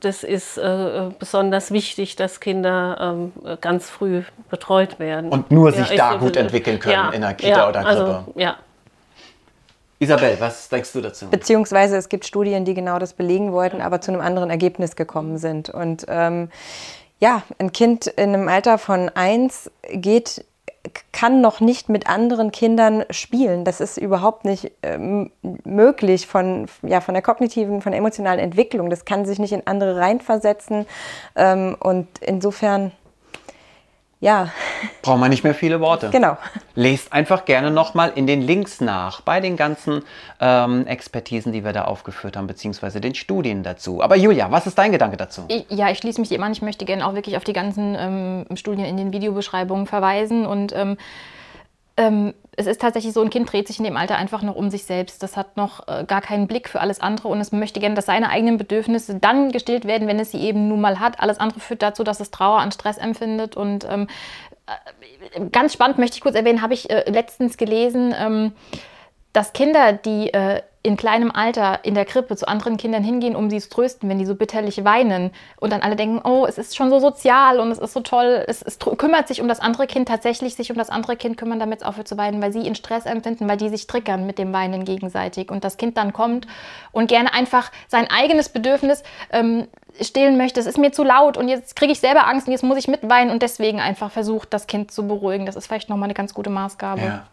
das 0.00 0.22
ist 0.22 0.56
äh, 0.56 1.10
besonders 1.18 1.72
wichtig, 1.72 2.16
dass 2.16 2.40
Kinder 2.40 2.96
ähm, 3.44 3.58
ganz 3.60 3.90
früh 3.90 4.22
betreut 4.50 4.98
werden. 4.98 5.30
Und 5.30 5.50
nur 5.50 5.72
sich 5.72 5.90
ja, 5.90 6.12
da 6.12 6.16
gut 6.16 6.36
entwickeln 6.36 6.78
können 6.78 6.94
ja, 6.94 7.10
in 7.10 7.20
der 7.20 7.34
Kita 7.34 7.48
ja, 7.48 7.68
oder 7.68 7.82
Krippe. 7.82 8.00
Also, 8.00 8.32
ja, 8.36 8.56
Isabel, 9.98 10.36
was 10.40 10.68
denkst 10.68 10.92
du 10.92 11.00
dazu? 11.00 11.28
Beziehungsweise 11.30 11.96
es 11.96 12.08
gibt 12.08 12.24
Studien, 12.24 12.64
die 12.64 12.74
genau 12.74 12.98
das 12.98 13.14
belegen 13.14 13.52
wollten, 13.52 13.80
aber 13.80 14.00
zu 14.00 14.12
einem 14.12 14.20
anderen 14.20 14.50
Ergebnis 14.50 14.96
gekommen 14.96 15.38
sind. 15.38 15.70
Und 15.70 16.06
ähm, 16.08 16.50
ja, 17.20 17.42
ein 17.58 17.72
Kind 17.72 18.06
in 18.06 18.34
einem 18.34 18.48
Alter 18.48 18.78
von 18.78 19.08
eins 19.10 19.70
geht 19.90 20.44
kann 21.12 21.40
noch 21.40 21.60
nicht 21.60 21.88
mit 21.88 22.08
anderen 22.08 22.52
Kindern 22.52 23.04
spielen. 23.08 23.64
Das 23.64 23.80
ist 23.80 23.96
überhaupt 23.96 24.44
nicht 24.44 24.70
ähm, 24.82 25.30
möglich 25.64 26.26
von, 26.26 26.66
ja, 26.82 27.00
von 27.00 27.14
der 27.14 27.22
kognitiven, 27.22 27.80
von 27.80 27.92
der 27.92 28.00
emotionalen 28.00 28.38
Entwicklung. 28.38 28.90
Das 28.90 29.06
kann 29.06 29.24
sich 29.24 29.38
nicht 29.38 29.52
in 29.52 29.66
andere 29.66 29.96
reinversetzen. 29.96 30.84
Ähm, 31.36 31.74
und 31.80 32.08
insofern 32.20 32.92
ja. 34.24 34.48
Braucht 35.04 35.20
man 35.20 35.30
nicht 35.30 35.44
mehr 35.44 35.54
viele 35.54 35.80
Worte. 35.80 36.10
Genau. 36.10 36.36
Lest 36.74 37.12
einfach 37.12 37.44
gerne 37.44 37.70
nochmal 37.70 38.12
in 38.14 38.26
den 38.26 38.42
Links 38.42 38.80
nach 38.80 39.20
bei 39.20 39.40
den 39.40 39.56
ganzen 39.56 40.02
ähm, 40.40 40.86
Expertisen, 40.86 41.52
die 41.52 41.64
wir 41.64 41.72
da 41.72 41.84
aufgeführt 41.84 42.36
haben, 42.36 42.46
beziehungsweise 42.46 43.00
den 43.00 43.14
Studien 43.14 43.62
dazu. 43.62 44.02
Aber 44.02 44.16
Julia, 44.16 44.50
was 44.50 44.66
ist 44.66 44.78
dein 44.78 44.92
Gedanke 44.92 45.16
dazu? 45.16 45.44
Ich, 45.48 45.66
ja, 45.68 45.90
ich 45.90 45.98
schließe 45.98 46.20
mich 46.20 46.30
dir 46.30 46.42
an. 46.42 46.52
Ich 46.52 46.62
möchte 46.62 46.84
gerne 46.84 47.06
auch 47.06 47.14
wirklich 47.14 47.36
auf 47.36 47.44
die 47.44 47.52
ganzen 47.52 47.96
ähm, 47.98 48.56
Studien 48.56 48.86
in 48.86 48.96
den 48.96 49.12
Videobeschreibungen 49.12 49.86
verweisen 49.86 50.46
und 50.46 50.72
ähm, 50.74 50.96
ähm, 51.96 52.34
es 52.56 52.66
ist 52.66 52.80
tatsächlich 52.80 53.12
so, 53.12 53.20
ein 53.20 53.30
Kind 53.30 53.52
dreht 53.52 53.66
sich 53.66 53.78
in 53.78 53.84
dem 53.84 53.96
Alter 53.96 54.16
einfach 54.16 54.42
noch 54.42 54.54
um 54.54 54.70
sich 54.70 54.84
selbst. 54.84 55.22
Das 55.22 55.36
hat 55.36 55.56
noch 55.56 55.86
äh, 55.88 56.04
gar 56.04 56.20
keinen 56.20 56.46
Blick 56.46 56.68
für 56.68 56.80
alles 56.80 57.00
andere 57.00 57.28
und 57.28 57.40
es 57.40 57.52
möchte 57.52 57.80
gerne, 57.80 57.94
dass 57.94 58.06
seine 58.06 58.30
eigenen 58.30 58.58
Bedürfnisse 58.58 59.16
dann 59.16 59.52
gestillt 59.52 59.84
werden, 59.84 60.08
wenn 60.08 60.18
es 60.18 60.30
sie 60.30 60.40
eben 60.40 60.68
nun 60.68 60.80
mal 60.80 61.00
hat. 61.00 61.20
Alles 61.20 61.38
andere 61.38 61.60
führt 61.60 61.82
dazu, 61.82 62.04
dass 62.04 62.20
es 62.20 62.30
Trauer 62.30 62.58
an 62.58 62.72
Stress 62.72 62.98
empfindet. 62.98 63.56
Und 63.56 63.86
ähm, 63.90 64.02
äh, 64.50 64.53
ganz 65.52 65.72
spannend 65.72 65.98
möchte 65.98 66.16
ich 66.16 66.20
kurz 66.20 66.34
erwähnen, 66.34 66.62
habe 66.62 66.74
ich 66.74 66.90
äh, 66.90 67.08
letztens 67.10 67.56
gelesen, 67.56 68.14
ähm, 68.18 68.52
dass 69.32 69.52
Kinder, 69.52 69.92
die 69.92 70.32
äh, 70.32 70.62
in 70.84 70.98
kleinem 70.98 71.30
Alter 71.30 71.80
in 71.82 71.94
der 71.94 72.04
Krippe 72.04 72.36
zu 72.36 72.46
anderen 72.46 72.76
Kindern 72.76 73.02
hingehen, 73.02 73.34
um 73.34 73.48
sie 73.48 73.58
zu 73.58 73.70
trösten, 73.70 74.10
wenn 74.10 74.18
die 74.18 74.26
so 74.26 74.34
bitterlich 74.34 74.84
weinen 74.84 75.30
und 75.58 75.72
dann 75.72 75.80
alle 75.80 75.96
denken, 75.96 76.20
oh, 76.22 76.44
es 76.46 76.58
ist 76.58 76.76
schon 76.76 76.90
so 76.90 77.00
sozial 77.00 77.58
und 77.58 77.70
es 77.70 77.78
ist 77.78 77.94
so 77.94 78.00
toll, 78.00 78.44
es, 78.46 78.60
es 78.60 78.78
kümmert 78.78 79.26
sich 79.26 79.40
um 79.40 79.48
das 79.48 79.60
andere 79.60 79.86
Kind, 79.86 80.08
tatsächlich 80.08 80.54
sich 80.54 80.70
um 80.70 80.76
das 80.76 80.90
andere 80.90 81.16
Kind 81.16 81.38
kümmern, 81.38 81.58
damit 81.58 81.80
es 81.80 81.86
aufhört 81.86 82.06
zu 82.06 82.18
weinen, 82.18 82.42
weil 82.42 82.52
sie 82.52 82.66
in 82.66 82.74
Stress 82.74 83.06
empfinden, 83.06 83.48
weil 83.48 83.56
die 83.56 83.70
sich 83.70 83.86
triggern 83.86 84.26
mit 84.26 84.38
dem 84.38 84.52
Weinen 84.52 84.84
gegenseitig 84.84 85.50
und 85.50 85.64
das 85.64 85.78
Kind 85.78 85.96
dann 85.96 86.12
kommt 86.12 86.46
und 86.92 87.06
gerne 87.06 87.32
einfach 87.32 87.72
sein 87.88 88.06
eigenes 88.10 88.50
Bedürfnis 88.50 89.04
ähm, 89.32 89.66
stillen 90.02 90.36
möchte, 90.36 90.60
es 90.60 90.66
ist 90.66 90.76
mir 90.76 90.92
zu 90.92 91.02
laut 91.02 91.38
und 91.38 91.48
jetzt 91.48 91.76
kriege 91.76 91.92
ich 91.92 92.00
selber 92.00 92.26
Angst 92.26 92.46
und 92.46 92.52
jetzt 92.52 92.62
muss 92.62 92.76
ich 92.76 92.88
mitweinen 92.88 93.30
und 93.30 93.42
deswegen 93.42 93.80
einfach 93.80 94.10
versucht, 94.10 94.52
das 94.52 94.66
Kind 94.66 94.90
zu 94.90 95.08
beruhigen. 95.08 95.46
Das 95.46 95.56
ist 95.56 95.66
vielleicht 95.66 95.88
nochmal 95.88 96.08
eine 96.08 96.14
ganz 96.14 96.34
gute 96.34 96.50
Maßgabe. 96.50 97.00
Ja. 97.00 97.26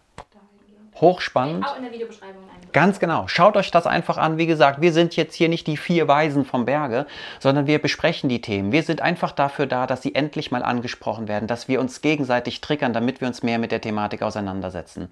Hochspannend. 0.99 1.65
Auch 1.65 1.77
in 1.77 1.83
der 1.83 1.91
Videobeschreibung. 1.91 2.43
Ganz 2.73 2.99
genau. 2.99 3.27
Schaut 3.27 3.57
euch 3.57 3.69
das 3.69 3.85
einfach 3.85 4.17
an. 4.17 4.37
Wie 4.37 4.45
gesagt, 4.45 4.81
wir 4.81 4.93
sind 4.93 5.15
jetzt 5.17 5.35
hier 5.35 5.49
nicht 5.49 5.67
die 5.67 5.75
vier 5.75 6.07
Weisen 6.07 6.45
vom 6.45 6.65
Berge, 6.65 7.05
sondern 7.39 7.67
wir 7.67 7.79
besprechen 7.79 8.29
die 8.29 8.39
Themen. 8.39 8.71
Wir 8.71 8.83
sind 8.83 9.01
einfach 9.01 9.33
dafür 9.33 9.65
da, 9.65 9.87
dass 9.87 10.01
sie 10.01 10.15
endlich 10.15 10.51
mal 10.51 10.63
angesprochen 10.63 11.27
werden, 11.27 11.47
dass 11.47 11.67
wir 11.67 11.81
uns 11.81 12.01
gegenseitig 12.01 12.61
triggern, 12.61 12.93
damit 12.93 13.19
wir 13.19 13.27
uns 13.27 13.43
mehr 13.43 13.59
mit 13.59 13.71
der 13.73 13.81
Thematik 13.81 14.21
auseinandersetzen. 14.21 15.09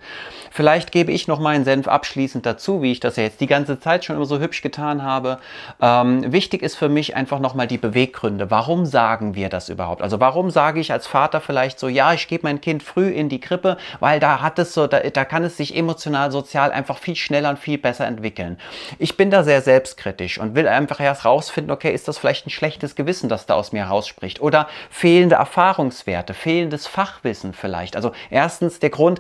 Vielleicht 0.52 0.94
gebe 0.94 1.12
ich 1.12 1.28
noch 1.28 1.40
meinen 1.40 1.66
Senf 1.66 1.88
abschließend 1.88 2.46
dazu, 2.46 2.82
wie 2.82 2.94
ich 2.94 3.02
das 3.02 3.18
ja 3.18 3.24
jetzt 3.24 3.42
die 3.42 3.48
ganze 3.48 3.80
Zeit 3.80 4.06
schon 4.06 4.16
immer 4.16 4.26
so 4.26 4.40
hübsch 4.40 4.62
getan 4.62 5.04
habe. 5.04 5.40
Ähm, 5.82 6.32
wichtig 6.32 6.62
ist 6.62 6.76
für 6.76 6.90
mich 6.90 7.16
einfach 7.16 7.40
nochmal 7.40 7.68
die 7.68 7.78
Beweggründe. 7.78 8.50
Warum 8.52 8.86
sagen 8.86 9.36
wir 9.36 9.50
das 9.50 9.68
überhaupt? 9.68 10.02
Also 10.02 10.20
warum 10.22 10.50
sage 10.50 10.80
ich 10.80 10.94
als 10.94 11.08
Vater 11.08 11.42
vielleicht 11.42 11.80
so, 11.80 11.90
ja, 11.90 12.14
ich 12.14 12.28
gebe 12.30 12.44
mein 12.44 12.62
Kind 12.62 12.84
früh 12.84 13.10
in 13.10 13.28
die 13.28 13.42
Krippe, 13.42 13.78
weil 14.00 14.22
da 14.22 14.42
hat 14.42 14.60
es 14.60 14.74
so, 14.74 14.88
da, 14.88 15.00
da 15.02 15.26
kann 15.26 15.44
es 15.44 15.58
sich 15.58 15.69
emotional, 15.76 16.32
sozial 16.32 16.72
einfach 16.72 16.98
viel 16.98 17.16
schneller 17.16 17.50
und 17.50 17.60
viel 17.60 17.78
besser 17.78 18.06
entwickeln. 18.08 18.60
Ich 18.98 19.18
bin 19.18 19.32
da 19.32 19.44
sehr 19.44 19.62
selbstkritisch 19.62 20.40
und 20.40 20.56
will 20.56 20.68
einfach 20.68 21.00
erst 21.00 21.26
rausfinden, 21.26 21.72
okay, 21.72 21.94
ist 21.94 22.08
das 22.08 22.18
vielleicht 22.18 22.48
ein 22.48 22.52
schlechtes 22.52 22.96
Gewissen, 22.96 23.30
das 23.30 23.46
da 23.46 23.56
aus 23.56 23.72
mir 23.72 23.84
rausspricht 23.84 24.42
oder 24.42 24.68
fehlende 24.90 25.36
Erfahrungswerte, 25.36 26.34
fehlendes 26.34 26.88
Fachwissen 26.88 27.54
vielleicht. 27.54 27.96
Also 27.96 28.12
erstens 28.30 28.80
der 28.80 28.90
Grund, 28.90 29.20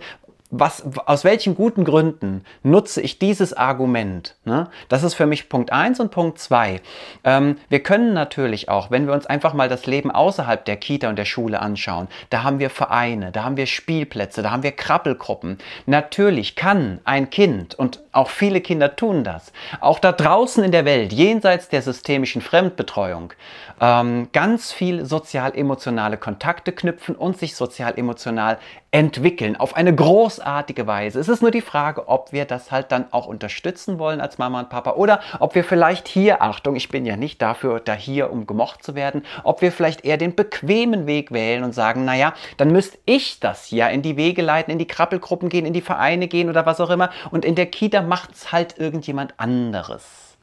was, 0.51 0.83
aus 1.05 1.23
welchen 1.23 1.53
guten 1.53 1.83
Gründen 1.83 2.43
nutze 2.63 3.01
ich 3.01 3.19
dieses 3.19 3.53
Argument? 3.53 4.35
Ne? 4.45 4.67
Das 4.87 5.03
ist 5.03 5.13
für 5.13 5.27
mich 5.27 5.47
Punkt 5.47 5.71
eins 5.71 5.99
und 5.99 6.09
Punkt 6.09 6.39
zwei. 6.39 6.81
Ähm, 7.23 7.57
wir 7.69 7.83
können 7.83 8.13
natürlich 8.13 8.67
auch, 8.67 8.89
wenn 8.89 9.05
wir 9.05 9.13
uns 9.13 9.27
einfach 9.27 9.53
mal 9.53 9.69
das 9.69 9.85
Leben 9.85 10.09
außerhalb 10.09 10.65
der 10.65 10.77
Kita 10.77 11.07
und 11.07 11.17
der 11.17 11.25
Schule 11.25 11.61
anschauen, 11.61 12.07
da 12.31 12.43
haben 12.43 12.57
wir 12.57 12.71
Vereine, 12.71 13.31
da 13.31 13.43
haben 13.43 13.57
wir 13.57 13.67
Spielplätze, 13.67 14.41
da 14.41 14.49
haben 14.49 14.63
wir 14.63 14.71
Krabbelgruppen. 14.71 15.59
Natürlich 15.85 16.55
kann 16.55 16.99
ein 17.03 17.29
Kind, 17.29 17.75
und 17.75 18.01
auch 18.11 18.29
viele 18.29 18.61
Kinder 18.61 18.95
tun 18.95 19.23
das, 19.23 19.53
auch 19.81 19.99
da 19.99 20.11
draußen 20.11 20.63
in 20.63 20.71
der 20.71 20.85
Welt, 20.85 21.13
jenseits 21.13 21.69
der 21.69 21.83
systemischen 21.83 22.41
Fremdbetreuung, 22.41 23.33
ähm, 23.79 24.29
ganz 24.33 24.71
viel 24.71 25.05
sozial-emotionale 25.05 26.17
Kontakte 26.17 26.71
knüpfen 26.71 27.15
und 27.15 27.37
sich 27.37 27.55
sozial-emotional 27.55 28.57
entwickeln 28.91 29.55
auf 29.55 29.75
eine 29.75 29.93
großartige 29.93 30.87
Weise. 30.87 31.19
Es 31.19 31.29
ist 31.29 31.41
nur 31.41 31.51
die 31.51 31.61
Frage, 31.61 32.07
ob 32.07 32.31
wir 32.31 32.45
das 32.45 32.71
halt 32.71 32.91
dann 32.91 33.05
auch 33.11 33.27
unterstützen 33.27 33.99
wollen 33.99 34.19
als 34.19 34.39
Mama 34.39 34.59
und 34.61 34.69
Papa 34.69 34.93
oder 34.93 35.19
ob 35.39 35.53
wir 35.53 35.63
vielleicht 35.63 36.07
hier, 36.07 36.41
Achtung, 36.41 36.75
ich 36.75 36.89
bin 36.89 37.05
ja 37.05 37.15
nicht 37.15 37.41
dafür 37.41 37.79
da 37.79 37.93
hier, 37.93 38.31
um 38.31 38.47
gemocht 38.47 38.83
zu 38.83 38.95
werden, 38.95 39.23
ob 39.43 39.61
wir 39.61 39.71
vielleicht 39.71 40.05
eher 40.05 40.17
den 40.17 40.35
bequemen 40.35 41.05
Weg 41.05 41.31
wählen 41.31 41.63
und 41.63 41.73
sagen, 41.73 42.03
naja, 42.03 42.33
dann 42.57 42.71
müsste 42.71 42.97
ich 43.05 43.39
das 43.39 43.69
ja 43.69 43.87
in 43.87 44.01
die 44.01 44.17
Wege 44.17 44.41
leiten, 44.41 44.71
in 44.71 44.79
die 44.79 44.87
Krabbelgruppen 44.87 45.49
gehen, 45.49 45.65
in 45.65 45.73
die 45.73 45.81
Vereine 45.81 46.27
gehen 46.27 46.49
oder 46.49 46.65
was 46.65 46.81
auch 46.81 46.89
immer 46.89 47.11
und 47.29 47.45
in 47.45 47.55
der 47.55 47.67
Kita 47.67 48.01
macht 48.01 48.31
es 48.33 48.51
halt 48.51 48.79
irgendjemand 48.79 49.35
anderes. 49.37 50.35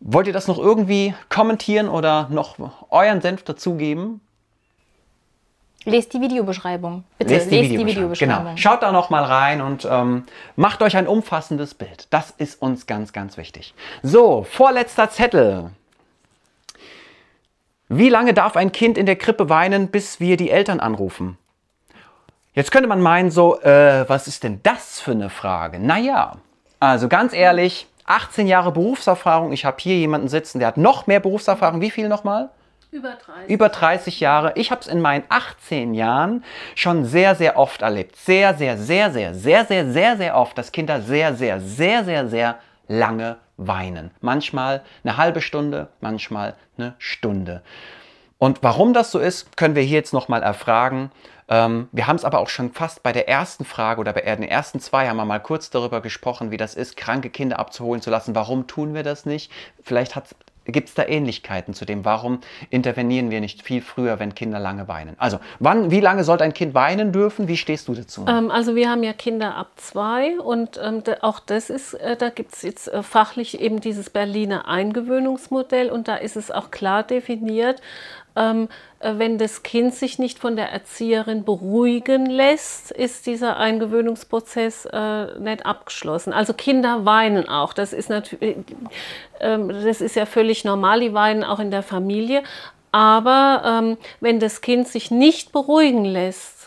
Wollt 0.00 0.26
ihr 0.26 0.32
das 0.32 0.48
noch 0.48 0.58
irgendwie 0.58 1.14
kommentieren 1.28 1.88
oder 1.88 2.28
noch 2.30 2.56
euren 2.90 3.20
Senf 3.20 3.42
dazugeben? 3.42 4.20
Lest 5.84 6.12
die 6.12 6.20
Videobeschreibung. 6.20 7.04
Bitte, 7.18 7.34
lest 7.34 7.50
die, 7.50 7.56
lest 7.56 7.70
Videobeschreibung. 7.70 7.86
die 7.86 7.96
Videobeschreibung. 7.96 8.44
Genau. 8.44 8.56
Schaut 8.56 8.82
da 8.82 8.92
noch 8.92 9.08
mal 9.10 9.24
rein 9.24 9.60
und 9.62 9.88
ähm, 9.90 10.24
macht 10.56 10.82
euch 10.82 10.96
ein 10.96 11.06
umfassendes 11.06 11.74
Bild. 11.74 12.06
Das 12.10 12.30
ist 12.36 12.60
uns 12.60 12.86
ganz, 12.86 13.12
ganz 13.12 13.36
wichtig. 13.36 13.74
So, 14.02 14.44
vorletzter 14.44 15.10
Zettel. 15.10 15.70
Wie 17.88 18.08
lange 18.08 18.34
darf 18.34 18.56
ein 18.56 18.72
Kind 18.72 18.98
in 18.98 19.06
der 19.06 19.16
Krippe 19.16 19.48
weinen, 19.48 19.88
bis 19.88 20.20
wir 20.20 20.36
die 20.36 20.50
Eltern 20.50 20.80
anrufen? 20.80 21.38
Jetzt 22.54 22.72
könnte 22.72 22.88
man 22.88 23.00
meinen, 23.00 23.30
so, 23.30 23.60
äh, 23.62 24.08
was 24.08 24.28
ist 24.28 24.44
denn 24.44 24.60
das 24.62 25.00
für 25.00 25.12
eine 25.12 25.30
Frage? 25.30 25.78
Naja, 25.78 26.36
also 26.78 27.08
ganz 27.08 27.32
ehrlich, 27.32 27.86
18 28.04 28.46
Jahre 28.46 28.72
Berufserfahrung. 28.72 29.52
Ich 29.52 29.64
habe 29.64 29.76
hier 29.80 29.96
jemanden 29.96 30.28
sitzen, 30.28 30.58
der 30.58 30.68
hat 30.68 30.76
noch 30.76 31.06
mehr 31.06 31.20
Berufserfahrung. 31.20 31.80
Wie 31.80 31.90
viel 31.90 32.08
nochmal? 32.08 32.50
Über 32.92 33.12
30. 33.12 33.50
Über 33.50 33.68
30 33.68 34.20
Jahre. 34.20 34.52
Ich 34.56 34.72
habe 34.72 34.80
es 34.80 34.88
in 34.88 35.00
meinen 35.00 35.22
18 35.28 35.94
Jahren 35.94 36.44
schon 36.74 37.04
sehr, 37.04 37.36
sehr 37.36 37.56
oft 37.56 37.82
erlebt. 37.82 38.16
Sehr, 38.16 38.54
sehr, 38.54 38.76
sehr, 38.76 39.12
sehr, 39.12 39.32
sehr, 39.32 39.64
sehr, 39.64 39.92
sehr, 39.92 40.16
sehr 40.16 40.36
oft, 40.36 40.58
dass 40.58 40.72
Kinder 40.72 41.00
sehr, 41.00 41.34
sehr, 41.34 41.60
sehr, 41.60 42.04
sehr, 42.04 42.28
sehr 42.28 42.58
lange 42.88 43.36
weinen. 43.56 44.10
Manchmal 44.20 44.82
eine 45.04 45.16
halbe 45.16 45.40
Stunde, 45.40 45.88
manchmal 46.00 46.56
eine 46.76 46.94
Stunde. 46.98 47.62
Und 48.38 48.62
warum 48.62 48.92
das 48.92 49.12
so 49.12 49.20
ist, 49.20 49.56
können 49.56 49.76
wir 49.76 49.82
hier 49.82 49.98
jetzt 49.98 50.12
nochmal 50.12 50.42
erfragen. 50.42 51.12
Ähm, 51.48 51.88
wir 51.92 52.08
haben 52.08 52.16
es 52.16 52.24
aber 52.24 52.40
auch 52.40 52.48
schon 52.48 52.72
fast 52.72 53.04
bei 53.04 53.12
der 53.12 53.28
ersten 53.28 53.64
Frage 53.64 54.00
oder 54.00 54.12
bei 54.12 54.22
den 54.22 54.42
ersten 54.42 54.80
zwei 54.80 55.08
haben 55.08 55.16
wir 55.16 55.24
mal 55.24 55.40
kurz 55.40 55.70
darüber 55.70 56.00
gesprochen, 56.00 56.50
wie 56.50 56.56
das 56.56 56.74
ist, 56.74 56.96
kranke 56.96 57.30
Kinder 57.30 57.60
abzuholen 57.60 58.02
zu 58.02 58.10
lassen. 58.10 58.34
Warum 58.34 58.66
tun 58.66 58.94
wir 58.94 59.02
das 59.04 59.26
nicht? 59.26 59.52
Vielleicht 59.82 60.16
Gibt 60.66 60.88
es 60.88 60.94
da 60.94 61.06
Ähnlichkeiten 61.06 61.74
zu 61.74 61.84
dem? 61.84 62.04
Warum 62.04 62.40
intervenieren 62.68 63.30
wir 63.30 63.40
nicht 63.40 63.62
viel 63.62 63.80
früher, 63.80 64.18
wenn 64.18 64.34
Kinder 64.34 64.58
lange 64.58 64.88
weinen? 64.88 65.16
Also, 65.18 65.38
wann, 65.58 65.90
wie 65.90 66.00
lange 66.00 66.22
sollte 66.22 66.44
ein 66.44 66.52
Kind 66.52 66.74
weinen 66.74 67.12
dürfen? 67.12 67.48
Wie 67.48 67.56
stehst 67.56 67.88
du 67.88 67.94
dazu? 67.94 68.24
Ähm, 68.28 68.50
also, 68.50 68.74
wir 68.74 68.90
haben 68.90 69.02
ja 69.02 69.12
Kinder 69.12 69.54
ab 69.54 69.70
zwei 69.76 70.38
und 70.38 70.78
ähm, 70.82 71.02
auch 71.22 71.40
das 71.40 71.70
ist, 71.70 71.94
äh, 71.94 72.16
da 72.16 72.28
gibt 72.28 72.54
es 72.54 72.62
jetzt 72.62 72.88
äh, 72.88 73.02
fachlich 73.02 73.60
eben 73.60 73.80
dieses 73.80 74.10
Berliner 74.10 74.68
Eingewöhnungsmodell 74.68 75.90
und 75.90 76.08
da 76.08 76.16
ist 76.16 76.36
es 76.36 76.50
auch 76.50 76.70
klar 76.70 77.02
definiert, 77.02 77.80
wenn 79.00 79.38
das 79.38 79.62
Kind 79.62 79.94
sich 79.94 80.18
nicht 80.18 80.38
von 80.38 80.56
der 80.56 80.70
Erzieherin 80.70 81.44
beruhigen 81.44 82.26
lässt, 82.26 82.90
ist 82.90 83.26
dieser 83.26 83.56
Eingewöhnungsprozess 83.56 84.86
äh, 84.86 85.38
nicht 85.38 85.64
abgeschlossen. 85.64 86.32
Also 86.32 86.52
Kinder 86.52 87.04
weinen 87.04 87.48
auch. 87.48 87.72
Das 87.72 87.92
ist 87.92 88.10
natürlich, 88.10 88.56
äh, 89.38 89.58
das 89.58 90.00
ist 90.00 90.16
ja 90.16 90.26
völlig 90.26 90.64
normal. 90.64 91.00
Die 91.00 91.14
weinen 91.14 91.44
auch 91.44 91.58
in 91.60 91.70
der 91.70 91.82
Familie. 91.82 92.42
Aber 92.92 93.62
ähm, 93.64 93.96
wenn 94.20 94.40
das 94.40 94.60
Kind 94.60 94.88
sich 94.88 95.10
nicht 95.10 95.52
beruhigen 95.52 96.04
lässt, 96.04 96.60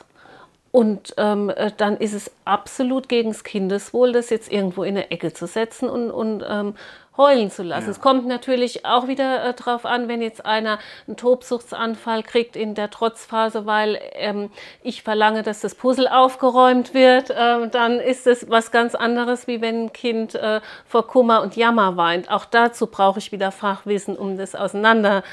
und 0.74 1.14
ähm, 1.18 1.52
äh, 1.52 1.72
dann 1.78 1.98
ist 1.98 2.14
es 2.14 2.32
absolut 2.46 3.08
gegen 3.08 3.30
das 3.30 3.44
Kindeswohl, 3.44 4.12
das 4.12 4.32
jetzt 4.32 4.52
irgendwo 4.52 4.84
in 4.84 4.96
eine 4.98 5.12
Ecke 5.12 5.32
zu 5.32 5.46
setzen 5.46 5.88
und, 5.88 6.10
und 6.10 6.44
ähm, 6.50 6.74
heulen 7.18 7.52
zu 7.52 7.64
lassen. 7.64 7.86
Ja. 7.86 7.92
Es 7.92 8.02
kommt 8.02 8.26
natürlich 8.26 8.86
auch 8.86 9.08
wieder 9.08 9.46
äh, 9.46 9.54
darauf 9.54 9.86
an, 9.86 10.08
wenn 10.08 10.22
jetzt 10.22 10.46
einer 10.46 10.80
einen 11.08 11.18
Tobsuchtsanfall 11.18 12.24
kriegt 12.24 12.56
in 12.56 12.76
der 12.76 12.90
Trotzphase, 12.90 13.66
weil 13.66 14.00
ähm, 14.14 14.50
ich 14.82 15.04
verlange, 15.04 15.44
dass 15.44 15.62
das 15.62 15.76
Puzzle 15.76 16.08
aufgeräumt 16.08 16.94
wird, 16.94 17.30
äh, 17.30 17.68
dann 17.70 18.00
ist 18.00 18.28
es 18.28 18.50
was 18.50 18.72
ganz 18.72 18.96
anderes, 18.96 19.48
wie 19.48 19.62
wenn 19.62 19.86
ein 19.86 19.94
Kind 19.94 20.36
äh, 20.36 20.62
vor 20.86 21.08
Kummer 21.08 21.42
und 21.42 21.56
Jammer 21.56 21.98
weint. 21.98 22.32
Auch 22.32 22.46
dazu 22.46 22.88
brauche 22.88 23.20
ich 23.20 23.32
wieder 23.32 23.52
Fachwissen, 23.52 24.18
um 24.18 24.38
das 24.38 24.56
auseinander 24.56 25.24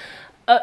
äh, 0.47 0.59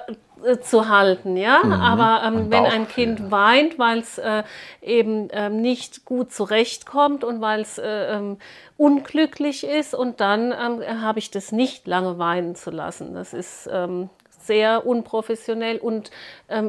zu 0.61 0.89
halten, 0.89 1.37
ja. 1.37 1.61
Mhm. 1.63 1.71
Aber 1.71 2.21
ähm, 2.25 2.51
wenn 2.51 2.65
ein 2.65 2.87
Kind 2.87 3.31
weint, 3.31 3.77
weil 3.79 3.99
es 3.99 4.17
äh, 4.17 4.43
eben 4.81 5.27
ähm, 5.31 5.61
nicht 5.61 6.05
gut 6.05 6.31
zurechtkommt 6.31 7.23
und 7.23 7.41
weil 7.41 7.61
es 7.61 7.77
äh, 7.77 8.15
ähm, 8.15 8.37
unglücklich 8.77 9.65
ist, 9.65 9.93
und 9.93 10.19
dann 10.19 10.51
ähm, 10.51 11.01
habe 11.01 11.19
ich 11.19 11.31
das 11.31 11.51
nicht 11.51 11.87
lange 11.87 12.19
weinen 12.19 12.55
zu 12.55 12.71
lassen. 12.71 13.13
Das 13.13 13.33
ist 13.33 13.69
ähm, 13.71 14.09
sehr 14.39 14.85
unprofessionell 14.85 15.77
und 15.77 16.09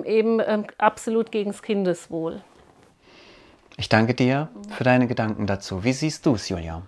eben 0.04 0.40
absolut 0.78 1.30
gegen 1.30 1.52
das 1.52 1.62
Kindeswohl. 1.62 2.40
Ich 3.76 3.88
danke 3.88 4.14
dir 4.14 4.48
für 4.70 4.82
deine 4.82 5.06
Gedanken 5.06 5.46
dazu. 5.46 5.84
Wie 5.84 5.92
siehst 5.92 6.26
du 6.26 6.34
es, 6.34 6.48
Julia? 6.48 6.82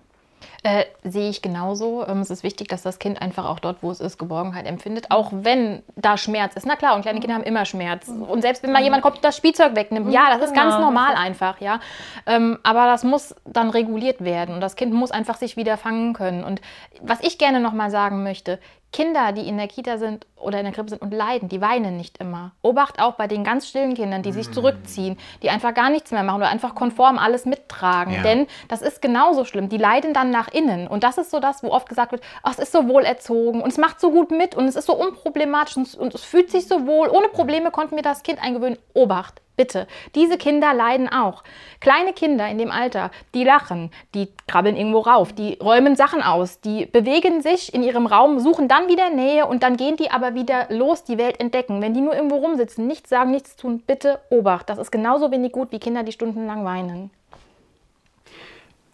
Äh, 0.62 0.84
sehe 1.02 1.30
ich 1.30 1.40
genauso. 1.40 2.06
Ähm, 2.06 2.20
es 2.20 2.28
ist 2.28 2.42
wichtig, 2.42 2.68
dass 2.68 2.82
das 2.82 2.98
Kind 2.98 3.22
einfach 3.22 3.46
auch 3.46 3.60
dort, 3.60 3.82
wo 3.82 3.90
es 3.90 3.98
ist, 3.98 4.18
Geborgenheit 4.18 4.66
empfindet. 4.66 5.10
Auch 5.10 5.30
wenn 5.32 5.82
da 5.96 6.18
Schmerz 6.18 6.54
ist. 6.54 6.66
Na 6.66 6.76
klar, 6.76 6.96
und 6.96 7.02
kleine 7.02 7.20
Kinder 7.20 7.34
haben 7.34 7.44
immer 7.44 7.64
Schmerz. 7.64 8.08
Und 8.08 8.42
selbst 8.42 8.62
wenn 8.62 8.72
mal 8.72 8.82
jemand 8.82 9.02
kommt 9.02 9.16
und 9.16 9.24
das 9.24 9.38
Spielzeug 9.38 9.74
wegnimmt, 9.74 10.12
ja, 10.12 10.28
das 10.28 10.48
ist 10.48 10.54
ganz 10.54 10.74
genau. 10.74 10.86
normal 10.86 11.14
einfach, 11.14 11.60
ja. 11.62 11.80
Ähm, 12.26 12.58
aber 12.62 12.84
das 12.86 13.04
muss 13.04 13.34
dann 13.46 13.70
reguliert 13.70 14.22
werden. 14.22 14.54
Und 14.54 14.60
das 14.60 14.76
Kind 14.76 14.92
muss 14.92 15.10
einfach 15.10 15.36
sich 15.36 15.56
wieder 15.56 15.78
fangen 15.78 16.12
können. 16.12 16.44
Und 16.44 16.60
was 17.00 17.20
ich 17.22 17.38
gerne 17.38 17.60
nochmal 17.60 17.90
sagen 17.90 18.22
möchte, 18.22 18.58
Kinder, 18.92 19.32
die 19.32 19.46
in 19.46 19.56
der 19.56 19.68
Kita 19.68 19.98
sind 19.98 20.26
oder 20.36 20.58
in 20.58 20.64
der 20.64 20.74
Krippe 20.74 20.90
sind 20.90 21.02
und 21.02 21.12
leiden, 21.12 21.48
die 21.48 21.60
weinen 21.60 21.96
nicht 21.96 22.18
immer. 22.18 22.52
Obacht 22.62 23.00
auch 23.00 23.14
bei 23.14 23.28
den 23.28 23.44
ganz 23.44 23.68
stillen 23.68 23.94
Kindern, 23.94 24.22
die 24.22 24.32
sich 24.32 24.48
mm. 24.48 24.52
zurückziehen, 24.52 25.18
die 25.42 25.50
einfach 25.50 25.74
gar 25.74 25.90
nichts 25.90 26.10
mehr 26.10 26.24
machen 26.24 26.38
oder 26.38 26.48
einfach 26.48 26.74
konform 26.74 27.18
alles 27.18 27.44
mittragen. 27.44 28.14
Ja. 28.14 28.22
Denn 28.22 28.46
das 28.68 28.82
ist 28.82 29.00
genauso 29.00 29.44
schlimm. 29.44 29.68
Die 29.68 29.76
leiden 29.76 30.12
dann 30.12 30.30
nach 30.30 30.48
innen. 30.48 30.88
Und 30.88 31.04
das 31.04 31.18
ist 31.18 31.30
so 31.30 31.38
das, 31.38 31.62
wo 31.62 31.70
oft 31.70 31.88
gesagt 31.88 32.10
wird, 32.10 32.22
oh, 32.42 32.50
es 32.50 32.58
ist 32.58 32.72
so 32.72 32.88
wohlerzogen 32.88 33.62
und 33.62 33.68
es 33.70 33.78
macht 33.78 34.00
so 34.00 34.10
gut 34.10 34.30
mit 34.32 34.56
und 34.56 34.66
es 34.66 34.74
ist 34.74 34.86
so 34.86 34.94
unproblematisch 34.94 35.76
und, 35.76 35.94
und 35.94 36.14
es 36.14 36.24
fühlt 36.24 36.50
sich 36.50 36.66
so 36.66 36.86
wohl. 36.86 37.08
Ohne 37.08 37.28
Probleme 37.28 37.70
konnten 37.70 37.94
wir 37.96 38.02
das 38.02 38.22
Kind 38.22 38.42
eingewöhnen. 38.42 38.78
Obacht. 38.94 39.40
Bitte, 39.60 39.86
diese 40.14 40.38
Kinder 40.38 40.72
leiden 40.72 41.06
auch. 41.06 41.44
Kleine 41.80 42.14
Kinder 42.14 42.48
in 42.48 42.56
dem 42.56 42.70
Alter, 42.70 43.10
die 43.34 43.44
lachen, 43.44 43.90
die 44.14 44.28
krabbeln 44.48 44.74
irgendwo 44.74 45.00
rauf, 45.00 45.34
die 45.34 45.58
räumen 45.60 45.96
Sachen 45.96 46.22
aus, 46.22 46.62
die 46.62 46.86
bewegen 46.86 47.42
sich 47.42 47.74
in 47.74 47.82
ihrem 47.82 48.06
Raum, 48.06 48.40
suchen 48.40 48.68
dann 48.68 48.88
wieder 48.88 49.10
Nähe 49.10 49.44
und 49.44 49.62
dann 49.62 49.76
gehen 49.76 49.98
die 49.98 50.10
aber 50.10 50.32
wieder 50.34 50.68
los, 50.70 51.04
die 51.04 51.18
Welt 51.18 51.38
entdecken. 51.38 51.82
Wenn 51.82 51.92
die 51.92 52.00
nur 52.00 52.14
irgendwo 52.14 52.36
rumsitzen, 52.36 52.86
nichts 52.86 53.10
sagen, 53.10 53.32
nichts 53.32 53.54
tun, 53.56 53.82
bitte 53.86 54.20
Obacht. 54.30 54.70
Das 54.70 54.78
ist 54.78 54.90
genauso 54.90 55.30
wenig 55.30 55.52
gut 55.52 55.72
wie 55.72 55.78
Kinder, 55.78 56.04
die 56.04 56.12
stundenlang 56.12 56.64
weinen. 56.64 57.10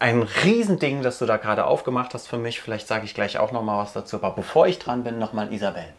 Ein 0.00 0.24
Riesending, 0.24 1.00
das 1.02 1.20
du 1.20 1.26
da 1.26 1.36
gerade 1.36 1.64
aufgemacht 1.64 2.12
hast 2.12 2.26
für 2.26 2.38
mich. 2.38 2.60
Vielleicht 2.60 2.88
sage 2.88 3.04
ich 3.04 3.14
gleich 3.14 3.38
auch 3.38 3.52
noch 3.52 3.62
mal 3.62 3.78
was 3.78 3.92
dazu. 3.92 4.16
Aber 4.16 4.30
bevor 4.30 4.66
ich 4.66 4.80
dran 4.80 5.04
bin, 5.04 5.20
noch 5.20 5.32
mal 5.32 5.52
Isabel. 5.52 5.94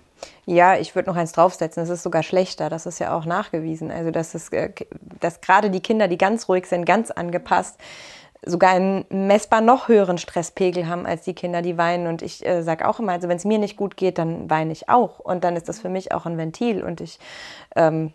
Ja, 0.50 0.78
ich 0.78 0.96
würde 0.96 1.10
noch 1.10 1.18
eins 1.18 1.34
draufsetzen. 1.34 1.84
Es 1.84 1.90
ist 1.90 2.04
sogar 2.04 2.24
schlechter. 2.24 2.70
Das 2.70 2.86
ist 2.86 3.00
ja 3.00 3.14
auch 3.14 3.26
nachgewiesen. 3.26 3.92
Also, 3.92 4.12
dass, 4.12 4.34
es, 4.34 4.48
äh, 4.54 4.70
dass 5.20 5.42
gerade 5.42 5.70
die 5.70 5.82
Kinder, 5.82 6.08
die 6.08 6.18
ganz 6.18 6.48
ruhig 6.48 6.68
sind, 6.68 6.86
ganz 6.86 7.12
angepasst, 7.12 7.78
sogar 8.46 8.72
einen 8.72 9.06
messbar 9.10 9.60
noch 9.60 9.90
höheren 9.90 10.18
Stresspegel 10.18 10.88
haben 10.88 11.06
als 11.06 11.24
die 11.24 11.34
Kinder, 11.34 11.62
die 11.62 11.78
weinen. 11.78 12.08
Und 12.08 12.22
ich 12.22 12.46
äh, 12.46 12.64
sage 12.64 12.88
auch 12.88 13.02
immer, 13.02 13.12
also 13.12 13.28
wenn 13.28 13.36
es 13.36 13.44
mir 13.44 13.60
nicht 13.60 13.76
gut 13.76 13.98
geht, 13.98 14.20
dann 14.20 14.50
weine 14.50 14.72
ich 14.72 14.88
auch. 14.88 15.20
Und 15.20 15.44
dann 15.44 15.58
ist 15.58 15.68
das 15.68 15.80
für 15.80 15.90
mich 15.90 16.14
auch 16.14 16.26
ein 16.26 16.38
Ventil. 16.38 16.82
Und 16.82 17.02
ich 17.02 17.20
ähm, 17.76 18.14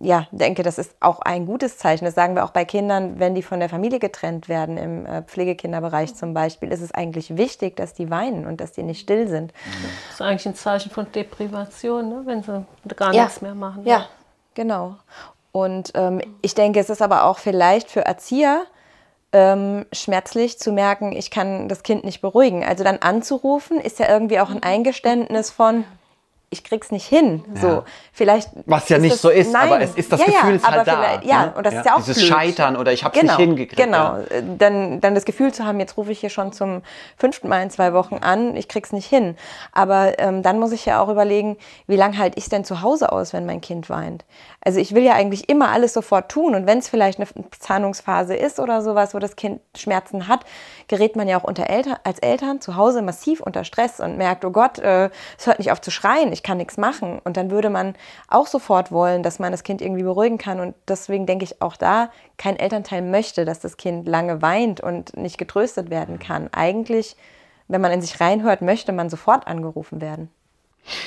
ja, 0.00 0.26
denke, 0.32 0.64
das 0.64 0.78
ist 0.78 0.96
auch 1.00 1.20
ein 1.20 1.46
gutes 1.46 1.78
Zeichen. 1.78 2.04
Das 2.04 2.14
sagen 2.14 2.34
wir 2.34 2.44
auch 2.44 2.50
bei 2.50 2.64
Kindern, 2.64 3.20
wenn 3.20 3.34
die 3.34 3.42
von 3.42 3.60
der 3.60 3.68
Familie 3.68 4.00
getrennt 4.00 4.48
werden, 4.48 4.76
im 4.76 5.06
äh, 5.06 5.22
Pflegekinderbereich 5.22 6.14
zum 6.16 6.34
Beispiel, 6.34 6.72
ist 6.72 6.80
es 6.80 6.92
eigentlich 6.92 7.36
wichtig, 7.36 7.76
dass 7.76 7.94
die 7.94 8.10
weinen 8.10 8.44
und 8.44 8.60
dass 8.60 8.72
die 8.72 8.82
nicht 8.82 9.00
still 9.00 9.28
sind. 9.28 9.52
Das 10.08 10.14
ist 10.14 10.22
eigentlich 10.22 10.46
ein 10.46 10.56
Zeichen 10.56 10.90
von 10.90 11.10
Deprivation, 11.12 12.08
ne? 12.08 12.22
wenn 12.24 12.42
sie 12.42 12.64
gar 12.96 13.14
ja. 13.14 13.24
nichts 13.24 13.40
mehr 13.40 13.54
machen. 13.54 13.84
Ja, 13.84 13.98
ja 13.98 14.08
genau. 14.54 14.96
Und 15.52 15.92
ähm, 15.94 16.20
ich 16.42 16.56
denke, 16.56 16.80
es 16.80 16.90
ist 16.90 17.00
aber 17.00 17.24
auch 17.24 17.38
vielleicht 17.38 17.88
für 17.88 18.04
Erzieher 18.04 18.64
ähm, 19.32 19.86
schmerzlich 19.92 20.58
zu 20.58 20.72
merken, 20.72 21.12
ich 21.12 21.30
kann 21.30 21.68
das 21.68 21.84
Kind 21.84 22.04
nicht 22.04 22.20
beruhigen. 22.20 22.64
Also 22.64 22.82
dann 22.82 22.98
anzurufen, 22.98 23.80
ist 23.80 24.00
ja 24.00 24.08
irgendwie 24.08 24.40
auch 24.40 24.50
ein 24.50 24.62
Eingeständnis 24.62 25.52
von, 25.52 25.84
ich 26.54 26.64
krieg's 26.64 26.90
nicht 26.90 27.06
hin. 27.06 27.44
Ja. 27.54 27.60
So, 27.60 27.84
vielleicht. 28.12 28.48
Was 28.66 28.88
ja 28.88 28.98
nicht 28.98 29.14
das, 29.14 29.22
so 29.22 29.28
ist, 29.28 29.52
nein. 29.52 29.68
aber 29.68 29.80
es 29.80 29.94
ist 29.94 30.10
das 30.12 30.20
ja, 30.20 30.26
Gefühl 30.26 30.50
ja, 30.50 30.56
ist 30.56 30.70
halt 30.70 30.86
da. 30.86 31.20
Ja, 31.22 31.46
ne? 31.46 31.54
und 31.56 31.66
das 31.66 31.74
ist 31.74 31.86
ja 31.86 31.94
auch 31.94 31.98
Dieses 31.98 32.18
blöd. 32.18 32.28
Scheitern 32.28 32.76
oder 32.76 32.92
ich 32.92 33.04
hab's 33.04 33.18
genau, 33.18 33.36
nicht 33.36 33.44
hingekriegt. 33.44 33.76
Genau, 33.76 34.18
dann, 34.58 35.00
dann 35.00 35.14
das 35.14 35.24
Gefühl 35.24 35.52
zu 35.52 35.64
haben, 35.64 35.80
jetzt 35.80 35.96
rufe 35.96 36.12
ich 36.12 36.20
hier 36.20 36.30
schon 36.30 36.52
zum 36.52 36.82
fünften 37.16 37.48
Mal 37.48 37.62
in 37.62 37.70
zwei 37.70 37.92
Wochen 37.92 38.16
an, 38.16 38.56
ich 38.56 38.68
krieg's 38.68 38.92
nicht 38.92 39.06
hin. 39.06 39.36
Aber 39.72 40.18
ähm, 40.18 40.42
dann 40.42 40.60
muss 40.60 40.72
ich 40.72 40.86
ja 40.86 41.02
auch 41.02 41.08
überlegen, 41.08 41.56
wie 41.86 41.96
lange 41.96 42.16
halte 42.16 42.38
ich 42.38 42.48
denn 42.48 42.64
zu 42.64 42.82
Hause 42.82 43.10
aus, 43.10 43.32
wenn 43.32 43.46
mein 43.46 43.60
Kind 43.60 43.90
weint? 43.90 44.24
Also 44.64 44.78
ich 44.80 44.94
will 44.94 45.02
ja 45.02 45.12
eigentlich 45.12 45.48
immer 45.48 45.70
alles 45.70 45.92
sofort 45.92 46.30
tun 46.30 46.54
und 46.54 46.66
wenn 46.66 46.78
es 46.78 46.88
vielleicht 46.88 47.18
eine 47.18 47.28
Zahnungsphase 47.58 48.34
ist 48.34 48.60
oder 48.60 48.80
sowas, 48.80 49.12
wo 49.12 49.18
das 49.18 49.36
Kind 49.36 49.60
Schmerzen 49.76 50.28
hat, 50.28 50.40
gerät 50.88 51.16
man 51.16 51.28
ja 51.28 51.38
auch 51.38 51.44
unter 51.44 51.68
Eltern, 51.68 51.96
als 52.04 52.18
Eltern 52.20 52.60
zu 52.60 52.76
Hause 52.76 53.02
massiv 53.02 53.40
unter 53.40 53.64
Stress 53.64 54.00
und 54.00 54.16
merkt, 54.16 54.44
oh 54.44 54.50
Gott, 54.50 54.78
äh, 54.78 55.10
es 55.38 55.46
hört 55.46 55.58
nicht 55.58 55.72
auf 55.72 55.80
zu 55.80 55.90
schreien, 55.90 56.32
ich 56.32 56.42
kann 56.44 56.58
nichts 56.58 56.76
machen. 56.76 57.18
Und 57.24 57.36
dann 57.36 57.50
würde 57.50 57.70
man 57.70 57.94
auch 58.28 58.46
sofort 58.46 58.92
wollen, 58.92 59.24
dass 59.24 59.40
man 59.40 59.50
das 59.50 59.64
Kind 59.64 59.82
irgendwie 59.82 60.04
beruhigen 60.04 60.38
kann. 60.38 60.60
Und 60.60 60.76
deswegen 60.86 61.26
denke 61.26 61.44
ich 61.44 61.60
auch 61.60 61.76
da, 61.76 62.10
kein 62.36 62.56
Elternteil 62.56 63.02
möchte, 63.02 63.44
dass 63.44 63.58
das 63.58 63.76
Kind 63.76 64.06
lange 64.06 64.42
weint 64.42 64.80
und 64.80 65.16
nicht 65.16 65.38
getröstet 65.38 65.90
werden 65.90 66.20
kann. 66.20 66.48
Eigentlich, 66.52 67.16
wenn 67.66 67.80
man 67.80 67.90
in 67.90 68.02
sich 68.02 68.20
reinhört, 68.20 68.62
möchte 68.62 68.92
man 68.92 69.10
sofort 69.10 69.48
angerufen 69.48 70.00
werden. 70.00 70.30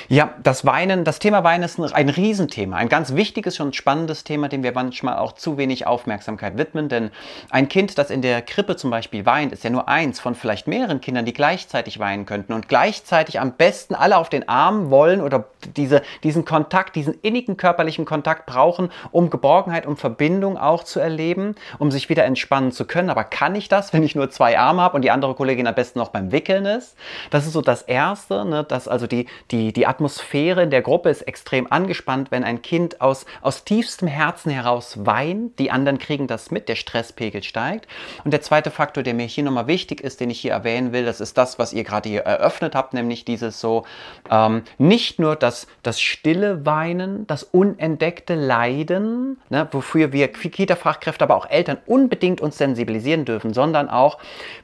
Ja, 0.09 0.33
das 0.41 0.65
Weinen, 0.65 1.03
das 1.03 1.19
Thema 1.19 1.43
Weinen 1.43 1.63
ist 1.63 1.79
ein 1.79 2.09
Riesenthema, 2.09 2.77
ein 2.77 2.89
ganz 2.89 3.13
wichtiges 3.13 3.59
und 3.59 3.75
spannendes 3.75 4.23
Thema, 4.23 4.47
dem 4.47 4.63
wir 4.63 4.71
manchmal 4.71 5.17
auch 5.17 5.33
zu 5.33 5.57
wenig 5.57 5.85
Aufmerksamkeit 5.85 6.57
widmen. 6.57 6.89
Denn 6.89 7.11
ein 7.49 7.69
Kind, 7.69 7.97
das 7.97 8.09
in 8.09 8.21
der 8.21 8.41
Krippe 8.41 8.75
zum 8.75 8.89
Beispiel 8.89 9.25
weint, 9.25 9.51
ist 9.51 9.63
ja 9.63 9.69
nur 9.69 9.87
eins 9.87 10.19
von 10.19 10.33
vielleicht 10.33 10.67
mehreren 10.67 11.01
Kindern, 11.01 11.25
die 11.25 11.33
gleichzeitig 11.33 11.99
weinen 11.99 12.25
könnten 12.25 12.53
und 12.53 12.67
gleichzeitig 12.67 13.39
am 13.39 13.51
besten 13.51 13.95
alle 13.95 14.17
auf 14.17 14.29
den 14.29 14.49
Arm 14.49 14.89
wollen 14.89 15.21
oder 15.21 15.45
diese, 15.75 16.01
diesen 16.23 16.45
Kontakt, 16.45 16.95
diesen 16.95 17.13
innigen 17.21 17.57
körperlichen 17.57 18.05
Kontakt 18.05 18.45
brauchen, 18.45 18.89
um 19.11 19.29
Geborgenheit, 19.29 19.85
um 19.85 19.97
Verbindung 19.97 20.57
auch 20.57 20.83
zu 20.83 20.99
erleben, 20.99 21.55
um 21.77 21.91
sich 21.91 22.09
wieder 22.09 22.25
entspannen 22.25 22.71
zu 22.71 22.85
können. 22.85 23.09
Aber 23.09 23.23
kann 23.23 23.55
ich 23.55 23.69
das, 23.69 23.93
wenn 23.93 24.03
ich 24.03 24.15
nur 24.15 24.29
zwei 24.29 24.57
Arme 24.57 24.81
habe 24.81 24.95
und 24.95 25.03
die 25.03 25.11
andere 25.11 25.35
Kollegin 25.35 25.67
am 25.67 25.75
besten 25.75 25.99
noch 25.99 26.09
beim 26.09 26.31
Wickeln 26.31 26.65
ist? 26.65 26.95
Das 27.29 27.45
ist 27.45 27.53
so 27.53 27.61
das 27.61 27.83
Erste, 27.83 28.45
ne, 28.45 28.63
dass 28.63 28.87
also 28.87 29.05
die, 29.05 29.27
die 29.51 29.66
die, 29.67 29.73
die 29.73 29.87
Atmosphäre 29.87 30.63
in 30.63 30.69
der 30.69 30.81
Gruppe 30.81 31.09
ist 31.09 31.23
extrem 31.23 31.69
angespannt, 31.69 32.31
wenn 32.31 32.45
ein 32.45 32.61
Kind 32.61 33.01
aus, 33.01 33.25
aus 33.41 33.65
tiefstem 33.65 34.07
Herzen 34.07 34.49
heraus 34.49 35.05
weint. 35.05 35.59
Die 35.59 35.71
anderen 35.71 35.97
kriegen 35.99 36.27
das 36.27 36.51
mit, 36.51 36.69
der 36.69 36.75
Stresspegel 36.75 37.43
steigt. 37.43 37.85
Und 38.23 38.31
der 38.31 38.41
zweite 38.41 38.71
Faktor, 38.71 39.03
der 39.03 39.13
mir 39.13 39.25
hier 39.25 39.43
nochmal 39.43 39.67
wichtig 39.67 39.99
ist, 39.99 40.21
den 40.21 40.29
ich 40.29 40.39
hier 40.39 40.53
erwähnen 40.53 40.93
will, 40.93 41.03
das 41.03 41.19
ist 41.19 41.37
das, 41.37 41.59
was 41.59 41.73
ihr 41.73 41.83
gerade 41.83 42.07
hier 42.07 42.21
eröffnet 42.21 42.75
habt, 42.75 42.93
nämlich 42.93 43.25
dieses 43.25 43.59
so, 43.59 43.83
ähm, 44.31 44.61
nicht 44.77 45.19
nur 45.19 45.35
das, 45.35 45.67
das 45.83 45.99
stille 45.99 46.65
Weinen, 46.65 47.27
das 47.27 47.43
unentdeckte 47.43 48.35
Leiden, 48.35 49.37
ne, 49.49 49.67
wofür 49.71 50.13
wir 50.13 50.29
Kita-Fachkräfte, 50.29 51.25
aber 51.25 51.35
auch 51.35 51.49
Eltern 51.49 51.77
unbedingt 51.85 52.39
uns 52.39 52.57
sensibilisieren 52.57 53.25
dürfen, 53.25 53.53
sondern 53.53 53.89
auch 53.89 54.17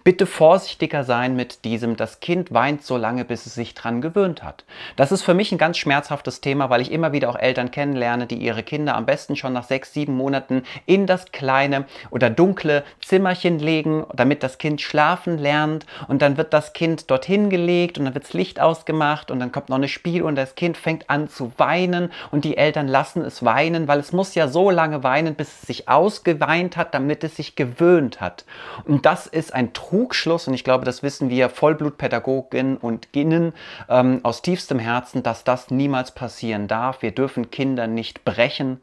bitte 0.05 0.25
vorsichtiger 0.25 1.03
sein 1.03 1.35
mit 1.35 1.65
diesem, 1.65 1.97
das 1.97 2.21
Kind 2.21 2.53
weint 2.53 2.83
so 2.83 2.95
lange, 2.95 3.25
bis 3.25 3.45
es 3.45 3.55
sich 3.55 3.73
dran 3.73 4.01
gewöhnt 4.01 4.43
hat. 4.43 4.63
Das 4.95 5.11
ist 5.11 5.23
für 5.23 5.33
mich 5.33 5.51
ein 5.51 5.57
ganz 5.57 5.77
schmerzhaftes 5.77 6.41
Thema, 6.41 6.69
weil 6.69 6.81
ich 6.81 6.91
immer 6.91 7.11
wieder 7.11 7.29
auch 7.29 7.35
Eltern 7.35 7.71
kennenlerne, 7.71 8.27
die 8.27 8.37
ihre 8.37 8.63
Kinder 8.63 8.95
am 8.95 9.05
besten 9.05 9.35
schon 9.35 9.53
nach 9.53 9.63
sechs, 9.63 9.93
sieben 9.93 10.15
Monaten 10.15 10.63
in 10.85 11.07
das 11.07 11.31
kleine 11.31 11.85
oder 12.11 12.29
dunkle 12.29 12.83
Zimmerchen 13.01 13.59
legen, 13.59 14.05
damit 14.13 14.43
das 14.43 14.57
Kind 14.57 14.81
schlafen 14.81 15.37
lernt. 15.37 15.85
Und 16.07 16.21
dann 16.21 16.37
wird 16.37 16.53
das 16.53 16.73
Kind 16.73 17.09
dorthin 17.09 17.49
gelegt 17.49 17.97
und 17.97 18.05
dann 18.05 18.13
wird 18.13 18.25
das 18.25 18.33
Licht 18.33 18.59
ausgemacht 18.59 19.31
und 19.31 19.39
dann 19.39 19.51
kommt 19.51 19.69
noch 19.69 19.77
eine 19.77 19.87
Spiel 19.87 20.21
und 20.21 20.35
das 20.35 20.55
Kind 20.55 20.77
fängt 20.77 21.09
an 21.09 21.27
zu 21.27 21.51
weinen 21.57 22.11
und 22.31 22.45
die 22.45 22.57
Eltern 22.57 22.87
lassen 22.87 23.23
es 23.23 23.43
weinen, 23.43 23.87
weil 23.87 23.99
es 23.99 24.11
muss 24.11 24.35
ja 24.35 24.47
so 24.47 24.69
lange 24.69 25.03
weinen, 25.03 25.35
bis 25.35 25.47
es 25.47 25.61
sich 25.61 25.89
ausgeweint 25.89 26.77
hat, 26.77 26.93
damit 26.93 27.23
es 27.23 27.35
sich 27.35 27.55
gewöhnt 27.55 28.21
hat. 28.21 28.45
Und 28.85 29.05
das 29.05 29.27
ist 29.27 29.53
ein 29.53 29.73
Trugschluss 29.73 30.47
und 30.47 30.53
ich 30.53 30.63
glaube, 30.63 30.85
das 30.85 31.01
wissen 31.01 31.29
wir 31.29 31.49
Vollblutpädagoginnen 31.49 32.77
und 32.77 33.11
Ginnen 33.11 33.53
ähm, 33.89 34.19
aus 34.23 34.41
tiefstem 34.41 34.82
Herzen, 34.83 35.23
dass 35.23 35.43
das 35.43 35.71
niemals 35.71 36.11
passieren 36.11 36.67
darf. 36.67 37.01
Wir 37.01 37.11
dürfen 37.11 37.51
Kinder 37.51 37.87
nicht 37.87 38.23
brechen. 38.25 38.81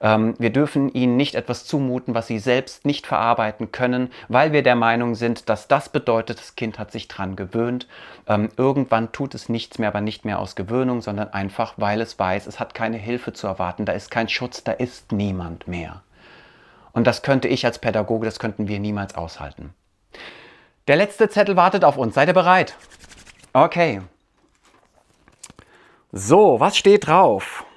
Ähm, 0.00 0.34
wir 0.38 0.50
dürfen 0.50 0.88
ihnen 0.90 1.16
nicht 1.16 1.34
etwas 1.34 1.64
zumuten, 1.64 2.14
was 2.14 2.26
sie 2.26 2.38
selbst 2.38 2.84
nicht 2.84 3.06
verarbeiten 3.06 3.72
können, 3.72 4.10
weil 4.28 4.52
wir 4.52 4.62
der 4.62 4.76
Meinung 4.76 5.14
sind, 5.14 5.48
dass 5.48 5.68
das 5.68 5.88
bedeutet, 5.88 6.38
das 6.38 6.54
Kind 6.56 6.78
hat 6.78 6.92
sich 6.92 7.08
dran 7.08 7.36
gewöhnt. 7.36 7.88
Ähm, 8.28 8.50
irgendwann 8.56 9.12
tut 9.12 9.34
es 9.34 9.48
nichts 9.48 9.78
mehr, 9.78 9.88
aber 9.88 10.00
nicht 10.00 10.24
mehr 10.24 10.38
aus 10.38 10.56
Gewöhnung, 10.56 11.00
sondern 11.00 11.32
einfach, 11.32 11.74
weil 11.76 12.00
es 12.00 12.18
weiß, 12.18 12.46
es 12.46 12.60
hat 12.60 12.74
keine 12.74 12.98
Hilfe 12.98 13.32
zu 13.32 13.46
erwarten, 13.46 13.84
da 13.84 13.92
ist 13.92 14.10
kein 14.10 14.28
Schutz, 14.28 14.64
da 14.64 14.72
ist 14.72 15.12
niemand 15.12 15.66
mehr. 15.66 16.02
Und 16.92 17.06
das 17.06 17.22
könnte 17.22 17.48
ich 17.48 17.64
als 17.64 17.78
Pädagoge, 17.78 18.26
das 18.26 18.38
könnten 18.38 18.68
wir 18.68 18.80
niemals 18.80 19.14
aushalten. 19.14 19.74
Der 20.88 20.96
letzte 20.96 21.28
Zettel 21.28 21.56
wartet 21.56 21.84
auf 21.84 21.96
uns. 21.96 22.14
Seid 22.14 22.28
ihr 22.28 22.34
bereit? 22.34 22.76
Okay. 23.52 24.00
So, 26.18 26.58
was 26.60 26.78
steht 26.78 27.08
drauf? 27.08 27.66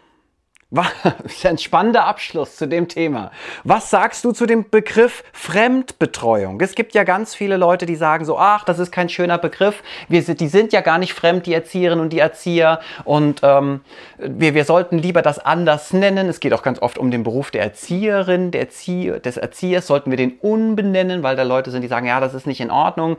Das 0.71 0.85
ist 1.25 1.45
ein 1.45 1.57
spannender 1.57 2.05
Abschluss 2.05 2.55
zu 2.55 2.67
dem 2.69 2.87
Thema. 2.87 3.31
Was 3.65 3.89
sagst 3.89 4.23
du 4.23 4.31
zu 4.31 4.45
dem 4.45 4.69
Begriff 4.69 5.25
Fremdbetreuung? 5.33 6.61
Es 6.61 6.75
gibt 6.75 6.93
ja 6.93 7.03
ganz 7.03 7.35
viele 7.35 7.57
Leute, 7.57 7.85
die 7.85 7.97
sagen 7.97 8.23
so, 8.23 8.37
ach, 8.37 8.63
das 8.63 8.79
ist 8.79 8.91
kein 8.91 9.09
schöner 9.09 9.39
Begriff. 9.39 9.83
Wir 10.07 10.21
die 10.21 10.47
sind 10.47 10.71
ja 10.71 10.79
gar 10.79 10.99
nicht 10.99 11.13
fremd, 11.13 11.47
die 11.47 11.53
Erzieherinnen 11.53 12.01
und 12.01 12.13
die 12.13 12.19
Erzieher. 12.19 12.79
Und 13.03 13.41
ähm, 13.43 13.81
wir, 14.19 14.53
wir 14.53 14.63
sollten 14.63 14.99
lieber 14.99 15.21
das 15.21 15.39
anders 15.39 15.91
nennen. 15.91 16.29
Es 16.29 16.39
geht 16.39 16.53
auch 16.53 16.63
ganz 16.63 16.81
oft 16.81 16.97
um 16.97 17.11
den 17.11 17.23
Beruf 17.23 17.51
der 17.51 17.63
Erzieherin, 17.63 18.51
der 18.51 18.61
Erzieher, 18.61 19.19
des 19.19 19.35
Erziehers. 19.35 19.85
Sollten 19.85 20.11
wir 20.11 20.17
den 20.17 20.37
umbenennen, 20.39 21.23
weil 21.23 21.35
da 21.35 21.43
Leute 21.43 21.71
sind, 21.71 21.81
die 21.81 21.89
sagen, 21.89 22.05
ja, 22.05 22.21
das 22.21 22.33
ist 22.33 22.47
nicht 22.47 22.61
in 22.61 22.71
Ordnung 22.71 23.17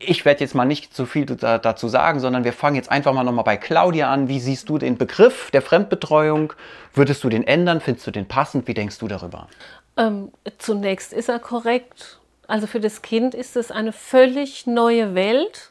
ich 0.00 0.24
werde 0.24 0.40
jetzt 0.40 0.54
mal 0.54 0.64
nicht 0.64 0.94
zu 0.94 1.04
viel 1.06 1.26
dazu 1.26 1.88
sagen, 1.88 2.20
sondern 2.20 2.44
wir 2.44 2.54
fangen 2.54 2.76
jetzt 2.76 2.90
einfach 2.90 3.12
mal 3.12 3.22
nochmal 3.22 3.44
bei 3.44 3.56
Claudia 3.56 4.10
an. 4.10 4.28
Wie 4.28 4.40
siehst 4.40 4.68
du 4.68 4.78
den 4.78 4.96
Begriff 4.96 5.50
der 5.50 5.62
Fremdbetreuung? 5.62 6.54
Würdest 6.94 7.22
du 7.22 7.28
den 7.28 7.46
ändern? 7.46 7.80
Findest 7.80 8.06
du 8.06 8.10
den 8.10 8.26
passend? 8.26 8.66
Wie 8.66 8.74
denkst 8.74 8.98
du 8.98 9.08
darüber? 9.08 9.46
Ähm, 9.96 10.32
zunächst 10.58 11.12
ist 11.12 11.28
er 11.28 11.38
korrekt. 11.38 12.18
Also 12.46 12.66
für 12.66 12.80
das 12.80 13.02
Kind 13.02 13.34
ist 13.34 13.56
es 13.56 13.70
eine 13.70 13.92
völlig 13.92 14.66
neue 14.66 15.14
Welt, 15.14 15.69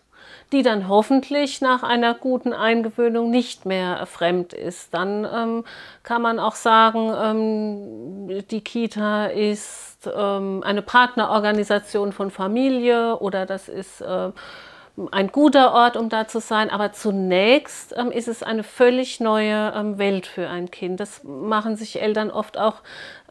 die 0.52 0.64
dann 0.64 0.88
hoffentlich 0.88 1.62
nach 1.62 1.84
einer 1.84 2.14
guten 2.14 2.54
Eingewöhnung 2.54 3.30
nicht 3.30 3.66
mehr 3.66 4.06
fremd 4.06 4.54
ist. 4.54 4.94
Dann 4.94 5.28
ähm, 5.32 5.64
kann 6.04 6.22
man 6.22 6.40
auch 6.40 6.56
sagen, 6.56 7.12
ähm, 7.22 8.44
die 8.50 8.62
Kita 8.62 9.28
ist 9.28 9.90
ist 10.00 10.10
ähm, 10.16 10.64
eine 10.64 10.82
Partnerorganisation 10.82 12.14
von 12.14 12.32
Familie 12.32 13.18
oder 13.18 13.46
das 13.46 13.68
ist 13.68 14.02
äh, 14.02 14.32
ein 15.12 15.32
guter 15.32 15.74
Ort, 15.74 15.98
um 15.98 16.10
da 16.10 16.28
zu 16.28 16.40
sein. 16.40 16.70
Aber 16.70 16.92
zunächst 16.92 17.96
ähm, 17.98 18.12
ist 18.12 18.28
es 18.28 18.44
eine 18.44 18.64
völlig 18.64 19.20
neue 19.20 19.74
ähm, 19.76 19.98
Welt 19.98 20.28
für 20.28 20.50
ein 20.50 20.72
Kind. 20.72 21.00
Das 21.00 21.24
machen 21.24 21.76
sich 21.76 22.02
Eltern 22.02 22.32
oft 22.32 22.58
auch 22.58 22.76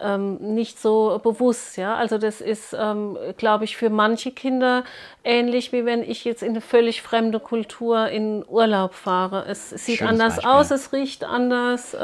ähm, 0.00 0.36
nicht 0.54 0.80
so 0.80 1.20
bewusst. 1.22 1.76
Ja? 1.76 1.96
Also 1.96 2.18
das 2.18 2.40
ist, 2.40 2.74
ähm, 2.78 3.18
glaube 3.36 3.64
ich, 3.64 3.76
für 3.76 3.90
manche 3.90 4.30
Kinder 4.30 4.84
ähnlich, 5.24 5.72
wie 5.72 5.84
wenn 5.84 6.02
ich 6.02 6.24
jetzt 6.24 6.42
in 6.42 6.50
eine 6.50 6.60
völlig 6.60 7.02
fremde 7.02 7.40
Kultur 7.40 8.08
in 8.08 8.44
Urlaub 8.48 8.94
fahre. 8.94 9.44
Es 9.46 9.70
sieht 9.70 9.98
Schönes 9.98 10.12
anders 10.12 10.36
Beispiel. 10.36 10.50
aus, 10.50 10.70
es 10.70 10.92
riecht 10.92 11.24
anders. 11.24 11.96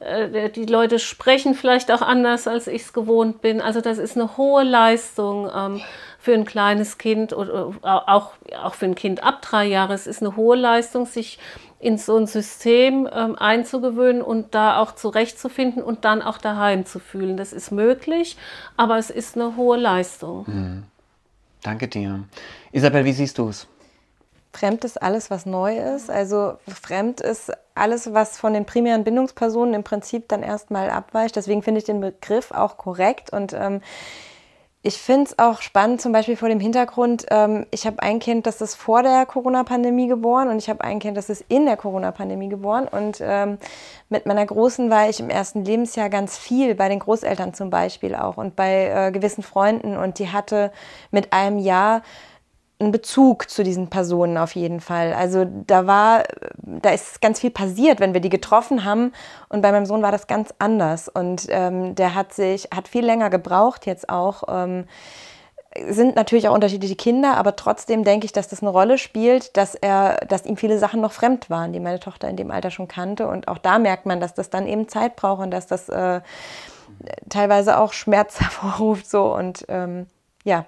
Äh, 0.00 0.50
die 0.50 0.66
Leute 0.66 0.98
sprechen 0.98 1.54
vielleicht 1.54 1.90
auch 1.90 2.02
anders, 2.02 2.46
als 2.46 2.66
ich 2.66 2.82
es 2.82 2.92
gewohnt 2.92 3.40
bin. 3.40 3.60
Also 3.60 3.80
das 3.80 3.98
ist 3.98 4.16
eine 4.16 4.36
hohe 4.36 4.64
Leistung 4.64 5.50
ähm, 5.54 5.80
für 6.18 6.34
ein 6.34 6.44
kleines 6.44 6.98
Kind 6.98 7.32
oder 7.32 7.72
äh, 7.82 7.86
auch, 7.86 8.32
auch 8.62 8.74
für 8.74 8.86
ein 8.86 8.94
Kind 8.94 9.22
ab 9.22 9.42
drei 9.42 9.66
Jahre. 9.66 9.94
Es 9.94 10.06
ist 10.06 10.22
eine 10.22 10.36
hohe 10.36 10.56
Leistung, 10.56 11.06
sich 11.06 11.38
in 11.80 11.96
so 11.96 12.16
ein 12.16 12.26
System 12.26 13.08
ähm, 13.12 13.36
einzugewöhnen 13.36 14.22
und 14.22 14.54
da 14.54 14.78
auch 14.78 14.94
zurechtzufinden 14.94 15.82
und 15.82 16.04
dann 16.04 16.22
auch 16.22 16.38
daheim 16.38 16.86
zu 16.86 16.98
fühlen. 16.98 17.36
Das 17.36 17.52
ist 17.52 17.70
möglich, 17.70 18.36
aber 18.76 18.98
es 18.98 19.10
ist 19.10 19.36
eine 19.36 19.56
hohe 19.56 19.76
Leistung. 19.76 20.44
Mhm. 20.46 20.82
Danke 21.62 21.88
dir. 21.88 22.24
Isabel, 22.72 23.04
wie 23.04 23.12
siehst 23.12 23.38
du 23.38 23.48
es? 23.48 23.66
Fremd 24.52 24.84
ist 24.84 25.00
alles, 25.02 25.30
was 25.30 25.46
neu 25.46 25.78
ist. 25.78 26.10
Also 26.10 26.54
fremd 26.66 27.20
ist 27.20 27.52
alles, 27.74 28.12
was 28.12 28.38
von 28.38 28.54
den 28.54 28.64
primären 28.64 29.04
Bindungspersonen 29.04 29.74
im 29.74 29.84
Prinzip 29.84 30.28
dann 30.28 30.42
erstmal 30.42 30.90
abweicht. 30.90 31.36
Deswegen 31.36 31.62
finde 31.62 31.78
ich 31.78 31.84
den 31.84 32.00
Begriff 32.00 32.50
auch 32.50 32.76
korrekt 32.76 33.32
und 33.32 33.52
ähm, 33.52 33.80
ich 34.80 34.96
finde 34.96 35.24
es 35.24 35.38
auch 35.40 35.60
spannend, 35.60 36.00
zum 36.00 36.12
Beispiel 36.12 36.36
vor 36.36 36.48
dem 36.48 36.60
Hintergrund, 36.60 37.26
ähm, 37.30 37.66
ich 37.72 37.84
habe 37.84 38.00
ein 38.00 38.20
Kind, 38.20 38.46
das 38.46 38.60
ist 38.60 38.76
vor 38.76 39.02
der 39.02 39.26
Corona-Pandemie 39.26 40.06
geboren 40.06 40.48
und 40.48 40.58
ich 40.58 40.70
habe 40.70 40.84
ein 40.84 41.00
Kind, 41.00 41.16
das 41.16 41.28
ist 41.28 41.44
in 41.48 41.66
der 41.66 41.76
Corona-Pandemie 41.76 42.48
geboren. 42.48 42.86
Und 42.86 43.18
ähm, 43.20 43.58
mit 44.08 44.26
meiner 44.26 44.46
Großen 44.46 44.88
war 44.88 45.08
ich 45.10 45.18
im 45.18 45.30
ersten 45.30 45.64
Lebensjahr 45.64 46.08
ganz 46.08 46.38
viel, 46.38 46.76
bei 46.76 46.88
den 46.88 47.00
Großeltern 47.00 47.54
zum 47.54 47.70
Beispiel 47.70 48.14
auch 48.14 48.36
und 48.36 48.54
bei 48.54 48.86
äh, 48.86 49.10
gewissen 49.10 49.42
Freunden. 49.42 49.96
Und 49.96 50.20
die 50.20 50.30
hatte 50.30 50.70
mit 51.10 51.32
einem 51.32 51.58
Jahr 51.58 52.02
einen 52.80 52.92
Bezug 52.92 53.50
zu 53.50 53.64
diesen 53.64 53.88
Personen 53.88 54.36
auf 54.36 54.54
jeden 54.54 54.80
Fall. 54.80 55.12
Also 55.12 55.46
da 55.66 55.86
war, 55.86 56.24
da 56.62 56.90
ist 56.90 57.20
ganz 57.20 57.40
viel 57.40 57.50
passiert, 57.50 57.98
wenn 57.98 58.14
wir 58.14 58.20
die 58.20 58.28
getroffen 58.28 58.84
haben. 58.84 59.12
Und 59.48 59.62
bei 59.62 59.72
meinem 59.72 59.86
Sohn 59.86 60.02
war 60.02 60.12
das 60.12 60.28
ganz 60.28 60.54
anders. 60.58 61.08
Und 61.08 61.46
ähm, 61.48 61.96
der 61.96 62.14
hat 62.14 62.32
sich, 62.32 62.68
hat 62.74 62.86
viel 62.86 63.04
länger 63.04 63.30
gebraucht 63.30 63.84
jetzt 63.86 64.08
auch. 64.08 64.44
Ähm, 64.48 64.84
sind 65.88 66.16
natürlich 66.16 66.48
auch 66.48 66.54
unterschiedliche 66.54 66.96
Kinder, 66.96 67.36
aber 67.36 67.54
trotzdem 67.56 68.02
denke 68.02 68.24
ich, 68.24 68.32
dass 68.32 68.48
das 68.48 68.62
eine 68.62 68.70
Rolle 68.70 68.96
spielt, 68.96 69.56
dass 69.56 69.74
er, 69.74 70.16
dass 70.28 70.46
ihm 70.46 70.56
viele 70.56 70.78
Sachen 70.78 71.00
noch 71.00 71.12
fremd 71.12 71.50
waren, 71.50 71.72
die 71.72 71.80
meine 71.80 72.00
Tochter 72.00 72.28
in 72.28 72.36
dem 72.36 72.50
Alter 72.50 72.70
schon 72.70 72.88
kannte. 72.88 73.28
Und 73.28 73.48
auch 73.48 73.58
da 73.58 73.78
merkt 73.78 74.06
man, 74.06 74.20
dass 74.20 74.34
das 74.34 74.50
dann 74.50 74.66
eben 74.66 74.88
Zeit 74.88 75.16
braucht 75.16 75.42
und 75.42 75.50
dass 75.50 75.66
das 75.66 75.88
äh, 75.88 76.20
teilweise 77.28 77.78
auch 77.78 77.92
Schmerz 77.92 78.40
hervorruft. 78.40 79.10
So 79.10 79.34
und 79.34 79.64
ähm, 79.68 80.06
ja, 80.44 80.64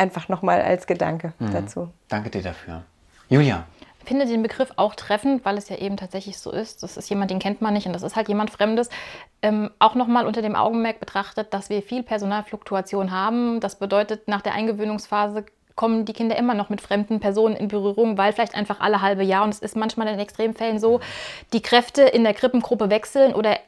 einfach 0.00 0.28
nochmal 0.28 0.62
als 0.62 0.86
Gedanke 0.86 1.32
mhm. 1.38 1.52
dazu. 1.52 1.90
Danke 2.08 2.30
dir 2.30 2.42
dafür. 2.42 2.82
Julia. 3.28 3.66
Ich 4.02 4.08
finde 4.08 4.26
den 4.26 4.42
Begriff 4.42 4.72
auch 4.76 4.94
treffend, 4.94 5.44
weil 5.44 5.58
es 5.58 5.68
ja 5.68 5.76
eben 5.76 5.96
tatsächlich 5.96 6.38
so 6.38 6.50
ist. 6.50 6.82
Das 6.82 6.96
ist 6.96 7.08
jemand, 7.10 7.30
den 7.30 7.38
kennt 7.38 7.60
man 7.60 7.74
nicht 7.74 7.86
und 7.86 7.92
das 7.92 8.02
ist 8.02 8.16
halt 8.16 8.28
jemand 8.28 8.50
Fremdes. 8.50 8.88
Ähm, 9.42 9.70
auch 9.78 9.94
nochmal 9.94 10.26
unter 10.26 10.42
dem 10.42 10.56
Augenmerk 10.56 10.98
betrachtet, 10.98 11.52
dass 11.52 11.68
wir 11.68 11.82
viel 11.82 12.02
Personalfluktuation 12.02 13.12
haben. 13.12 13.60
Das 13.60 13.78
bedeutet, 13.78 14.26
nach 14.26 14.40
der 14.40 14.54
Eingewöhnungsphase 14.54 15.44
kommen 15.76 16.06
die 16.06 16.12
Kinder 16.12 16.36
immer 16.36 16.54
noch 16.54 16.70
mit 16.70 16.80
fremden 16.80 17.20
Personen 17.20 17.56
in 17.56 17.68
Berührung, 17.68 18.18
weil 18.18 18.32
vielleicht 18.32 18.54
einfach 18.54 18.80
alle 18.80 19.00
halbe 19.00 19.22
Jahr, 19.22 19.44
und 19.44 19.50
es 19.50 19.60
ist 19.60 19.76
manchmal 19.76 20.08
in 20.08 20.18
Extremfällen 20.18 20.78
so, 20.78 21.00
die 21.52 21.62
Kräfte 21.62 22.02
in 22.02 22.24
der 22.24 22.34
Krippengruppe 22.34 22.90
wechseln 22.90 23.32
oder 23.32 23.58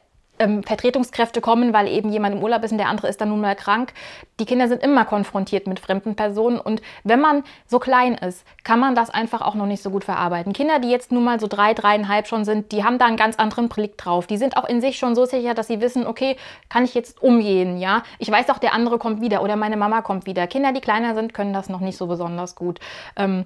ähm, 0.43 0.63
Vertretungskräfte 0.63 1.41
kommen, 1.41 1.73
weil 1.73 1.87
eben 1.87 2.11
jemand 2.11 2.35
im 2.35 2.43
Urlaub 2.43 2.63
ist 2.63 2.71
und 2.71 2.77
der 2.77 2.89
andere 2.89 3.07
ist 3.07 3.21
dann 3.21 3.29
nun 3.29 3.41
mal 3.41 3.55
krank. 3.55 3.93
Die 4.39 4.45
Kinder 4.45 4.67
sind 4.67 4.83
immer 4.83 5.05
konfrontiert 5.05 5.67
mit 5.67 5.79
fremden 5.79 6.15
Personen 6.15 6.59
und 6.59 6.81
wenn 7.03 7.21
man 7.21 7.43
so 7.65 7.79
klein 7.79 8.15
ist, 8.15 8.45
kann 8.63 8.79
man 8.79 8.95
das 8.95 9.09
einfach 9.09 9.41
auch 9.41 9.55
noch 9.55 9.65
nicht 9.65 9.81
so 9.81 9.89
gut 9.89 10.03
verarbeiten. 10.03 10.53
Kinder, 10.53 10.79
die 10.79 10.89
jetzt 10.89 11.11
nun 11.11 11.23
mal 11.23 11.39
so 11.39 11.47
drei, 11.47 11.73
dreieinhalb 11.73 12.27
schon 12.27 12.45
sind, 12.45 12.71
die 12.71 12.83
haben 12.83 12.97
da 12.97 13.05
einen 13.05 13.17
ganz 13.17 13.37
anderen 13.37 13.69
Blick 13.69 13.97
drauf. 13.97 14.27
Die 14.27 14.37
sind 14.37 14.57
auch 14.57 14.65
in 14.65 14.81
sich 14.81 14.97
schon 14.97 15.15
so 15.15 15.25
sicher, 15.25 15.53
dass 15.53 15.67
sie 15.67 15.81
wissen, 15.81 16.05
okay, 16.05 16.35
kann 16.69 16.83
ich 16.83 16.93
jetzt 16.93 17.21
umgehen, 17.21 17.77
ja? 17.77 18.03
Ich 18.19 18.29
weiß 18.29 18.49
auch, 18.49 18.57
der 18.57 18.73
andere 18.73 18.97
kommt 18.97 19.21
wieder 19.21 19.41
oder 19.41 19.55
meine 19.55 19.77
Mama 19.77 20.01
kommt 20.01 20.25
wieder. 20.25 20.47
Kinder, 20.47 20.73
die 20.73 20.81
kleiner 20.81 21.15
sind, 21.15 21.33
können 21.33 21.53
das 21.53 21.69
noch 21.69 21.79
nicht 21.79 21.97
so 21.97 22.07
besonders 22.07 22.55
gut. 22.55 22.79
Ähm, 23.15 23.45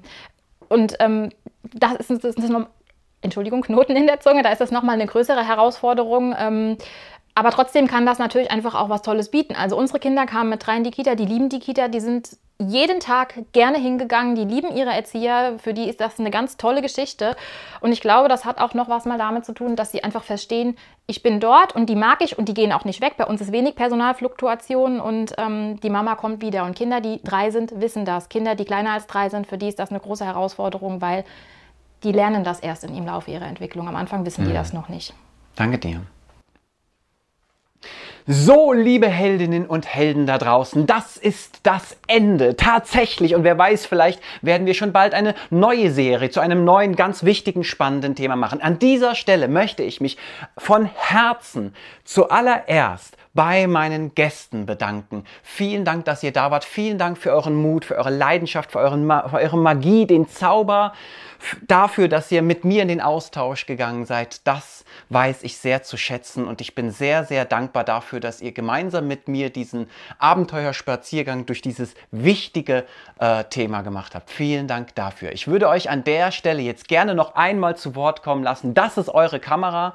und 0.69 0.95
ähm, 0.99 1.29
das 1.73 1.93
ist, 2.09 2.23
das 2.23 2.35
ist 2.35 2.49
Entschuldigung, 3.27 3.61
Knoten 3.61 3.95
in 3.95 4.07
der 4.07 4.19
Zunge, 4.19 4.41
da 4.41 4.51
ist 4.51 4.61
das 4.61 4.71
nochmal 4.71 4.95
eine 4.95 5.05
größere 5.05 5.45
Herausforderung. 5.45 6.35
Ähm, 6.37 6.77
aber 7.35 7.51
trotzdem 7.51 7.87
kann 7.87 8.05
das 8.05 8.17
natürlich 8.17 8.49
einfach 8.49 8.73
auch 8.73 8.89
was 8.89 9.03
Tolles 9.03 9.29
bieten. 9.29 9.55
Also 9.55 9.77
unsere 9.77 9.99
Kinder 9.99 10.25
kamen 10.25 10.49
mit 10.49 10.65
drei 10.65 10.77
in 10.77 10.83
die 10.83 10.91
Kita, 10.91 11.13
die 11.13 11.25
lieben 11.25 11.49
die 11.49 11.59
Kita, 11.59 11.87
die 11.87 11.99
sind 11.99 12.29
jeden 12.59 12.99
Tag 12.99 13.35
gerne 13.51 13.77
hingegangen, 13.77 14.35
die 14.35 14.43
lieben 14.43 14.75
ihre 14.75 14.89
Erzieher, 14.89 15.59
für 15.59 15.75
die 15.75 15.87
ist 15.87 16.01
das 16.01 16.19
eine 16.19 16.31
ganz 16.31 16.57
tolle 16.57 16.81
Geschichte. 16.81 17.35
Und 17.81 17.91
ich 17.91 18.01
glaube, 18.01 18.29
das 18.29 18.45
hat 18.45 18.59
auch 18.59 18.73
noch 18.73 18.89
was 18.89 19.05
mal 19.05 19.19
damit 19.19 19.45
zu 19.45 19.53
tun, 19.53 19.75
dass 19.75 19.91
sie 19.91 20.03
einfach 20.03 20.23
verstehen, 20.23 20.75
ich 21.05 21.21
bin 21.21 21.39
dort 21.39 21.75
und 21.75 21.87
die 21.87 21.95
mag 21.95 22.23
ich 22.23 22.39
und 22.39 22.49
die 22.49 22.55
gehen 22.55 22.73
auch 22.73 22.83
nicht 22.83 23.01
weg. 23.01 23.13
Bei 23.17 23.25
uns 23.25 23.39
ist 23.39 23.51
wenig 23.51 23.75
Personalfluktuation 23.75 24.99
und 24.99 25.33
ähm, 25.37 25.79
die 25.81 25.91
Mama 25.91 26.15
kommt 26.15 26.41
wieder. 26.41 26.63
Und 26.63 26.75
Kinder, 26.75 27.01
die 27.01 27.21
drei 27.23 27.51
sind, 27.51 27.79
wissen 27.79 28.03
das. 28.03 28.29
Kinder, 28.29 28.55
die 28.55 28.65
kleiner 28.65 28.93
als 28.93 29.05
drei 29.05 29.29
sind, 29.29 29.45
für 29.45 29.59
die 29.59 29.67
ist 29.67 29.77
das 29.77 29.91
eine 29.91 29.99
große 29.99 30.25
Herausforderung, 30.25 31.01
weil 31.01 31.23
die 32.03 32.11
lernen 32.11 32.43
das 32.43 32.59
erst 32.59 32.83
im 32.83 33.05
Laufe 33.05 33.31
ihrer 33.31 33.47
Entwicklung. 33.47 33.87
Am 33.87 33.95
Anfang 33.95 34.25
wissen 34.25 34.43
mhm. 34.43 34.49
die 34.49 34.53
das 34.53 34.73
noch 34.73 34.89
nicht. 34.89 35.13
Danke 35.55 35.77
dir. 35.77 36.01
So, 38.29 38.73
liebe 38.73 39.07
Heldinnen 39.07 39.65
und 39.65 39.85
Helden 39.85 40.27
da 40.27 40.37
draußen, 40.37 40.85
das 40.85 41.15
ist 41.15 41.61
das 41.63 41.95
Ende. 42.07 42.57
Tatsächlich. 42.57 43.33
Und 43.35 43.45
wer 43.45 43.57
weiß, 43.57 43.85
vielleicht 43.85 44.21
werden 44.41 44.67
wir 44.67 44.73
schon 44.73 44.91
bald 44.91 45.13
eine 45.13 45.33
neue 45.49 45.91
Serie 45.91 46.29
zu 46.29 46.41
einem 46.41 46.65
neuen, 46.65 46.97
ganz 46.97 47.23
wichtigen, 47.23 47.63
spannenden 47.63 48.15
Thema 48.15 48.35
machen. 48.35 48.59
An 48.59 48.79
dieser 48.79 49.15
Stelle 49.15 49.47
möchte 49.47 49.81
ich 49.81 50.01
mich 50.01 50.17
von 50.57 50.89
Herzen 50.93 51.73
zuallererst 52.03 53.15
bei 53.37 53.67
meinen 53.67 54.15
Gästen 54.15 54.65
bedanken. 54.65 55.23
Vielen 55.43 55.85
Dank, 55.85 56.05
dass 56.05 56.23
ihr 56.23 56.33
da 56.33 56.49
wart. 56.49 56.65
Vielen 56.65 56.97
Dank 56.97 57.19
für 57.19 57.31
euren 57.31 57.55
Mut, 57.55 57.85
für 57.85 57.95
eure 57.95 58.09
Leidenschaft, 58.09 58.71
für, 58.71 58.79
euren 58.79 59.05
für 59.05 59.37
eure 59.37 59.57
Magie, 59.57 60.07
den 60.07 60.27
Zauber, 60.27 60.91
dafür, 61.67 62.07
dass 62.07 62.31
ihr 62.31 62.41
mit 62.41 62.65
mir 62.65 62.81
in 62.81 62.87
den 62.87 62.99
Austausch 62.99 63.67
gegangen 63.67 64.05
seid. 64.05 64.45
Das 64.47 64.85
weiß 65.09 65.43
ich 65.43 65.57
sehr 65.57 65.83
zu 65.83 65.97
schätzen 65.97 66.47
und 66.47 66.61
ich 66.61 66.73
bin 66.73 66.89
sehr, 66.89 67.25
sehr 67.25 67.45
dankbar 67.45 67.83
dafür, 67.83 68.16
dass 68.19 68.41
ihr 68.41 68.51
gemeinsam 68.51 69.07
mit 69.07 69.27
mir 69.27 69.49
diesen 69.49 69.89
Abenteuerspaziergang 70.19 71.45
durch 71.45 71.61
dieses 71.61 71.93
wichtige 72.11 72.85
äh, 73.19 73.43
Thema 73.45 73.81
gemacht 73.81 74.15
habt. 74.15 74.29
Vielen 74.29 74.67
Dank 74.67 74.95
dafür. 74.95 75.31
Ich 75.31 75.47
würde 75.47 75.69
euch 75.69 75.89
an 75.89 76.03
der 76.03 76.31
Stelle 76.31 76.61
jetzt 76.61 76.87
gerne 76.87 77.15
noch 77.15 77.35
einmal 77.35 77.77
zu 77.77 77.95
Wort 77.95 78.23
kommen 78.23 78.43
lassen. 78.43 78.73
Das 78.73 78.97
ist 78.97 79.09
eure 79.09 79.39
Kamera 79.39 79.93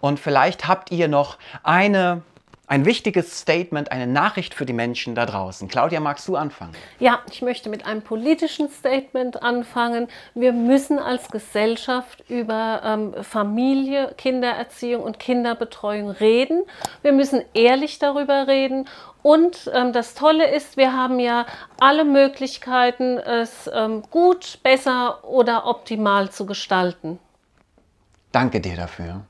und 0.00 0.20
vielleicht 0.20 0.68
habt 0.68 0.90
ihr 0.90 1.08
noch 1.08 1.38
eine 1.62 2.22
ein 2.66 2.86
wichtiges 2.86 3.40
Statement, 3.40 3.92
eine 3.92 4.06
Nachricht 4.06 4.54
für 4.54 4.64
die 4.64 4.72
Menschen 4.72 5.14
da 5.14 5.26
draußen. 5.26 5.68
Claudia, 5.68 6.00
magst 6.00 6.26
du 6.28 6.36
anfangen? 6.36 6.72
Ja, 6.98 7.20
ich 7.30 7.42
möchte 7.42 7.68
mit 7.68 7.84
einem 7.84 8.02
politischen 8.02 8.70
Statement 8.70 9.42
anfangen. 9.42 10.08
Wir 10.34 10.52
müssen 10.52 10.98
als 10.98 11.28
Gesellschaft 11.28 12.24
über 12.28 12.80
ähm, 12.82 13.14
Familie, 13.22 14.14
Kindererziehung 14.16 15.02
und 15.02 15.18
Kinderbetreuung 15.18 16.10
reden. 16.10 16.62
Wir 17.02 17.12
müssen 17.12 17.42
ehrlich 17.52 17.98
darüber 17.98 18.48
reden. 18.48 18.88
Und 19.22 19.70
ähm, 19.74 19.92
das 19.92 20.14
Tolle 20.14 20.50
ist, 20.50 20.76
wir 20.76 20.94
haben 20.94 21.18
ja 21.18 21.46
alle 21.80 22.04
Möglichkeiten, 22.04 23.18
es 23.18 23.70
ähm, 23.72 24.02
gut, 24.10 24.58
besser 24.62 25.24
oder 25.24 25.66
optimal 25.66 26.30
zu 26.30 26.46
gestalten. 26.46 27.18
Danke 28.32 28.60
dir 28.60 28.76
dafür. 28.76 29.22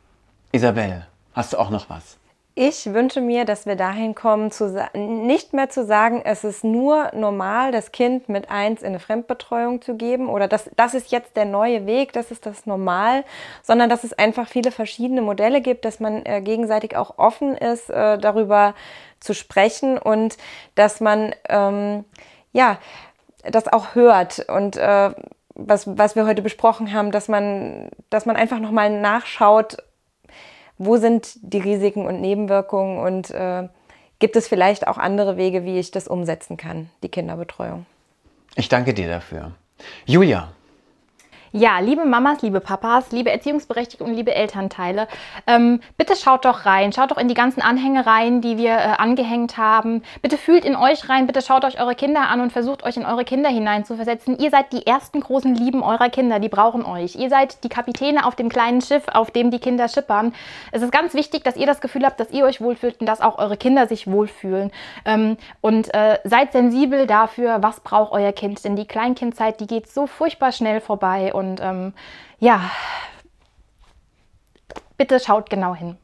Isabel, 0.53 1.07
hast 1.33 1.53
du 1.53 1.59
auch 1.59 1.71
noch 1.71 1.91
was? 1.91 2.17
Ich 2.57 2.95
wünsche 2.95 3.21
mir, 3.21 3.45
dass 3.45 3.67
wir 3.67 3.75
dahin 3.75 4.15
kommen, 4.15 4.53
zu, 4.53 4.89
nicht 4.95 5.55
mehr 5.55 5.71
zu 5.71 5.85
sagen, 5.85 6.23
es 6.25 6.45
ist 6.45 6.63
nur 6.63 7.11
normal, 7.13 7.73
das 7.73 7.91
Kind 7.91 8.29
mit 8.29 8.49
eins 8.49 8.83
in 8.83 8.89
eine 8.89 9.01
Fremdbetreuung 9.01 9.83
zu 9.83 9.97
geben 9.97 10.29
oder 10.29 10.47
das, 10.47 10.71
das 10.77 10.95
ist 10.95 11.11
jetzt 11.11 11.37
der 11.37 11.47
neue 11.47 11.85
Weg, 11.85 12.13
das 12.13 12.31
ist 12.31 12.47
das 12.47 12.65
Normal, 12.65 13.25
sondern 13.65 13.91
dass 13.91 14.05
es 14.05 14.13
einfach 14.13 14.47
viele 14.47 14.71
verschiedene 14.71 15.21
Modelle 15.21 15.63
gibt, 15.63 15.85
dass 15.85 15.99
man 15.99 16.25
äh, 16.27 16.43
gegenseitig 16.43 16.97
auch 16.97 17.19
offen 17.19 17.57
ist, 17.57 17.91
äh, 17.91 18.19
darüber 18.19 18.75
zu 19.19 19.35
sprechen 19.35 19.99
und 19.99 20.37
dass 20.77 21.01
man 21.01 21.35
ähm, 21.49 22.05
ja 22.53 22.79
das 23.43 23.67
auch 23.67 23.97
hört 23.97 24.49
und 24.49 24.77
äh, 24.77 25.11
was, 25.57 25.99
was 25.99 26.15
wir 26.15 26.25
heute 26.25 26.43
besprochen 26.43 26.93
haben, 26.93 27.11
dass 27.11 27.27
man, 27.27 27.89
dass 28.11 28.27
man 28.27 28.37
einfach 28.37 28.61
nochmal 28.61 28.91
nachschaut, 28.91 29.79
wo 30.79 30.97
sind 30.97 31.37
die 31.43 31.61
Risiken 31.61 32.07
und 32.07 32.21
Nebenwirkungen 32.21 32.99
und 32.99 33.31
äh, 33.31 33.69
gibt 34.19 34.37
es 34.37 34.49
vielleicht 34.49 34.87
auch 34.87 34.99
andere 34.99 35.37
Wege, 35.37 35.65
wie 35.65 35.79
ich 35.79 35.91
das 35.91 36.09
umsetzen 36.09 36.57
kann, 36.57 36.91
die 37.03 37.09
Kinderbetreuung. 37.09 37.87
Ich 38.57 38.69
danke 38.69 38.95
dir 38.95 39.09
dafür. 39.09 39.53
Julia, 40.07 40.53
ja, 41.57 41.79
liebe 41.79 42.05
Mamas, 42.05 42.43
liebe 42.43 42.59
Papas, 42.59 43.13
liebe 43.13 43.31
Erziehungsberechtigte 43.31 44.03
und 44.03 44.13
liebe 44.13 44.35
Elternteile, 44.35 45.07
ähm, 45.47 45.81
bitte 45.97 46.17
schaut 46.17 46.45
doch 46.45 46.67
rein, 46.67 46.93
schaut 46.93 47.13
doch 47.13 47.17
in 47.17 47.29
die 47.29 47.35
ganzen 47.35 47.63
Anhänge 47.63 48.05
rein, 48.07 48.41
die 48.41 48.59
wir 48.59 48.73
äh, 48.73 48.95
angehängt 48.99 49.57
haben. 49.57 50.03
Bitte 50.21 50.37
fühlt 50.37 50.65
in 50.65 50.75
euch 50.75 51.09
rein, 51.09 51.29
bitte 51.29 51.43
schaut 51.43 51.65
euch 51.65 51.81
eure 51.81 51.95
Kinder 51.95 52.23
an 52.23 52.41
und 52.41 52.51
versucht 52.51 52.83
euch 52.83 52.97
in 52.97 53.07
eure 53.07 53.25
Kinder 53.25 53.51
hineinzuversetzen. 53.51 54.37
Ihr 54.41 54.51
seid 54.51 54.73
die 54.73 54.85
ersten 54.85 55.21
großen 55.21 55.55
Lieben 55.55 55.85
eurer 55.85 56.09
Kinder, 56.09 56.41
die 56.41 56.49
brauchen 56.49 56.85
euch. 56.85 57.15
Ihr 57.15 57.31
seid 57.31 57.63
die 57.63 57.69
Kapitäne 57.69 58.27
auf 58.27 58.35
dem 58.35 58.49
kleinen 58.49 58.81
Schiff, 58.81 59.05
auf 59.07 59.31
dem 59.31 59.53
die 59.53 59.61
Kinder 59.61 59.87
schippern. 59.87 60.35
Es 60.73 60.83
ist 60.83 60.91
ganz 60.91 61.15
wichtig, 61.15 61.45
dass 61.45 61.55
ihr 61.55 61.67
das 61.67 61.81
Gefühl 61.81 62.05
habt, 62.05 62.19
dass 62.19 62.33
ihr 62.33 62.45
euch 62.47 62.61
wohlfühlt 62.61 63.01
und 63.01 63.07
dass 63.07 63.21
auch 63.21 63.39
eure 63.39 63.57
Kinder 63.57 63.87
sich 63.87 64.09
wohlfühlen. 64.09 64.73
Ähm, 65.05 65.37
und 65.61 65.95
äh, 65.95 66.19
seid 66.25 66.51
sensibel 66.51 67.07
dafür, 67.07 67.63
was 67.63 67.79
braucht 67.79 68.11
euer 68.11 68.33
Kind, 68.33 68.65
denn 68.65 68.75
die 68.75 68.87
Kleinkindzeit, 68.87 69.61
die 69.61 69.69
geht 69.69 69.89
so 69.89 70.09
furchtbar 70.09 70.51
schnell 70.51 70.81
vorbei 70.81 71.33
und 71.33 71.44
und 71.45 71.61
ähm, 71.61 71.93
ja, 72.39 72.71
bitte 74.97 75.21
schaut 75.21 75.51
genau 75.51 75.75
hin. 75.75 75.97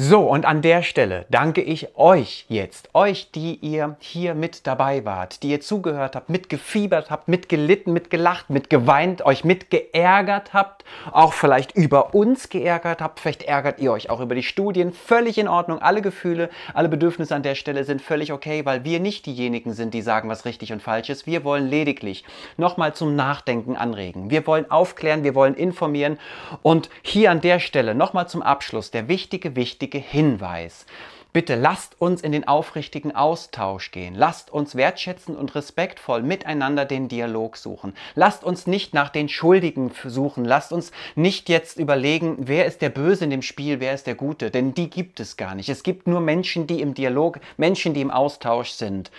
So, 0.00 0.20
und 0.20 0.46
an 0.46 0.62
der 0.62 0.84
Stelle 0.84 1.26
danke 1.28 1.60
ich 1.60 1.96
euch 1.96 2.44
jetzt, 2.48 2.90
euch, 2.94 3.32
die 3.32 3.56
ihr 3.56 3.96
hier 3.98 4.36
mit 4.36 4.68
dabei 4.68 5.04
wart, 5.04 5.42
die 5.42 5.48
ihr 5.48 5.60
zugehört 5.60 6.14
habt, 6.14 6.30
mitgefiebert 6.30 7.10
habt, 7.10 7.26
mitgelitten, 7.26 7.92
mitgelacht, 7.92 8.48
mitgeweint, 8.48 9.26
euch 9.26 9.42
mitgeärgert 9.42 10.54
habt, 10.54 10.84
auch 11.10 11.32
vielleicht 11.32 11.74
über 11.74 12.14
uns 12.14 12.48
geärgert 12.48 13.00
habt, 13.00 13.18
vielleicht 13.18 13.42
ärgert 13.42 13.80
ihr 13.80 13.90
euch 13.90 14.08
auch 14.08 14.20
über 14.20 14.36
die 14.36 14.44
Studien, 14.44 14.92
völlig 14.92 15.36
in 15.36 15.48
Ordnung, 15.48 15.82
alle 15.82 16.00
Gefühle, 16.00 16.48
alle 16.74 16.88
Bedürfnisse 16.88 17.34
an 17.34 17.42
der 17.42 17.56
Stelle 17.56 17.82
sind 17.82 18.00
völlig 18.00 18.32
okay, 18.32 18.64
weil 18.64 18.84
wir 18.84 19.00
nicht 19.00 19.26
diejenigen 19.26 19.72
sind, 19.72 19.94
die 19.94 20.02
sagen, 20.02 20.28
was 20.28 20.44
richtig 20.44 20.72
und 20.72 20.80
falsch 20.80 21.10
ist. 21.10 21.26
Wir 21.26 21.42
wollen 21.42 21.66
lediglich 21.66 22.24
nochmal 22.56 22.94
zum 22.94 23.16
Nachdenken 23.16 23.74
anregen. 23.74 24.30
Wir 24.30 24.46
wollen 24.46 24.70
aufklären, 24.70 25.24
wir 25.24 25.34
wollen 25.34 25.54
informieren 25.54 26.20
und 26.62 26.88
hier 27.02 27.32
an 27.32 27.40
der 27.40 27.58
Stelle 27.58 27.96
nochmal 27.96 28.28
zum 28.28 28.42
Abschluss 28.42 28.92
der 28.92 29.08
wichtige, 29.08 29.56
wichtige 29.56 29.87
wichtige 29.88 29.98
Hinweis. 29.98 30.84
Bitte 31.32 31.54
lasst 31.54 32.00
uns 32.00 32.20
in 32.20 32.32
den 32.32 32.46
aufrichtigen 32.46 33.14
Austausch 33.14 33.90
gehen. 33.90 34.14
Lasst 34.14 34.50
uns 34.50 34.74
wertschätzend 34.74 35.38
und 35.38 35.54
respektvoll 35.54 36.22
miteinander 36.22 36.84
den 36.84 37.08
Dialog 37.08 37.56
suchen. 37.56 37.94
Lasst 38.14 38.44
uns 38.44 38.66
nicht 38.66 38.92
nach 38.92 39.08
den 39.08 39.28
Schuldigen 39.28 39.92
suchen. 40.04 40.44
Lasst 40.44 40.72
uns 40.72 40.90
nicht 41.14 41.48
jetzt 41.48 41.78
überlegen, 41.78 42.36
wer 42.40 42.66
ist 42.66 42.82
der 42.82 42.90
Böse 42.90 43.24
in 43.24 43.30
dem 43.30 43.42
Spiel, 43.42 43.80
wer 43.80 43.94
ist 43.94 44.06
der 44.06 44.14
Gute. 44.14 44.50
Denn 44.50 44.74
die 44.74 44.90
gibt 44.90 45.20
es 45.20 45.36
gar 45.36 45.54
nicht. 45.54 45.68
Es 45.68 45.82
gibt 45.82 46.06
nur 46.06 46.20
Menschen, 46.20 46.66
die 46.66 46.82
im 46.82 46.92
Dialog, 46.92 47.40
Menschen, 47.56 47.94
die 47.94 48.02
im 48.02 48.10
Austausch 48.10 48.70
sind. 48.70 49.10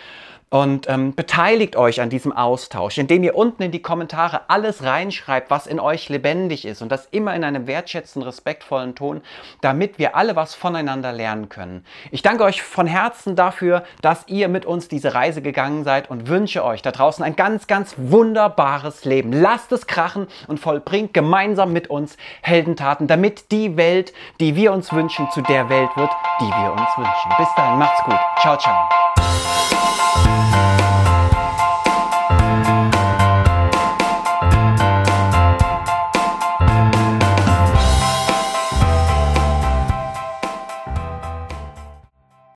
Und 0.49 0.89
ähm, 0.89 1.13
beteiligt 1.13 1.75
euch 1.75 2.01
an 2.01 2.09
diesem 2.09 2.31
Austausch, 2.31 2.97
indem 2.97 3.23
ihr 3.23 3.35
unten 3.35 3.61
in 3.61 3.71
die 3.71 3.83
Kommentare 3.83 4.41
alles 4.47 4.83
reinschreibt, 4.83 5.51
was 5.51 5.67
in 5.67 5.79
euch 5.79 6.09
lebendig 6.09 6.65
ist 6.65 6.81
und 6.81 6.91
das 6.91 7.07
immer 7.11 7.35
in 7.35 7.43
einem 7.43 7.67
wertschätzenden, 7.67 8.27
respektvollen 8.27 8.95
Ton, 8.95 9.21
damit 9.61 9.99
wir 9.99 10.15
alle 10.15 10.35
was 10.35 10.55
voneinander 10.55 11.13
lernen 11.13 11.49
können. 11.49 11.85
Ich 12.09 12.23
danke 12.23 12.43
euch 12.43 12.63
von 12.63 12.87
Herzen 12.87 13.35
dafür, 13.35 13.83
dass 14.01 14.27
ihr 14.27 14.47
mit 14.47 14.65
uns 14.65 14.87
diese 14.87 15.13
Reise 15.13 15.43
gegangen 15.43 15.83
seid 15.83 16.09
und 16.09 16.27
wünsche 16.27 16.63
euch 16.63 16.81
da 16.81 16.91
draußen 16.91 17.23
ein 17.23 17.35
ganz, 17.35 17.67
ganz 17.67 17.93
wunderbares 17.97 19.05
Leben. 19.05 19.31
Lasst 19.31 19.71
es 19.71 19.85
krachen 19.85 20.25
und 20.47 20.59
vollbringt 20.59 21.13
gemeinsam 21.13 21.73
mit 21.73 21.91
uns 21.91 22.17
Heldentaten, 22.41 23.05
damit 23.05 23.51
die 23.51 23.77
Welt, 23.77 24.13
die 24.39 24.55
wir 24.55 24.73
uns 24.73 24.91
wünschen, 24.91 25.29
zu 25.29 25.41
der 25.41 25.69
Welt 25.69 25.89
wird, 25.95 26.11
die 26.41 26.45
wir 26.45 26.71
uns 26.71 26.89
wünschen. 26.97 27.31
Bis 27.37 27.49
dahin, 27.55 27.77
macht's 27.77 28.03
gut. 28.03 28.19
Ciao, 28.41 28.57
ciao. 28.57 28.98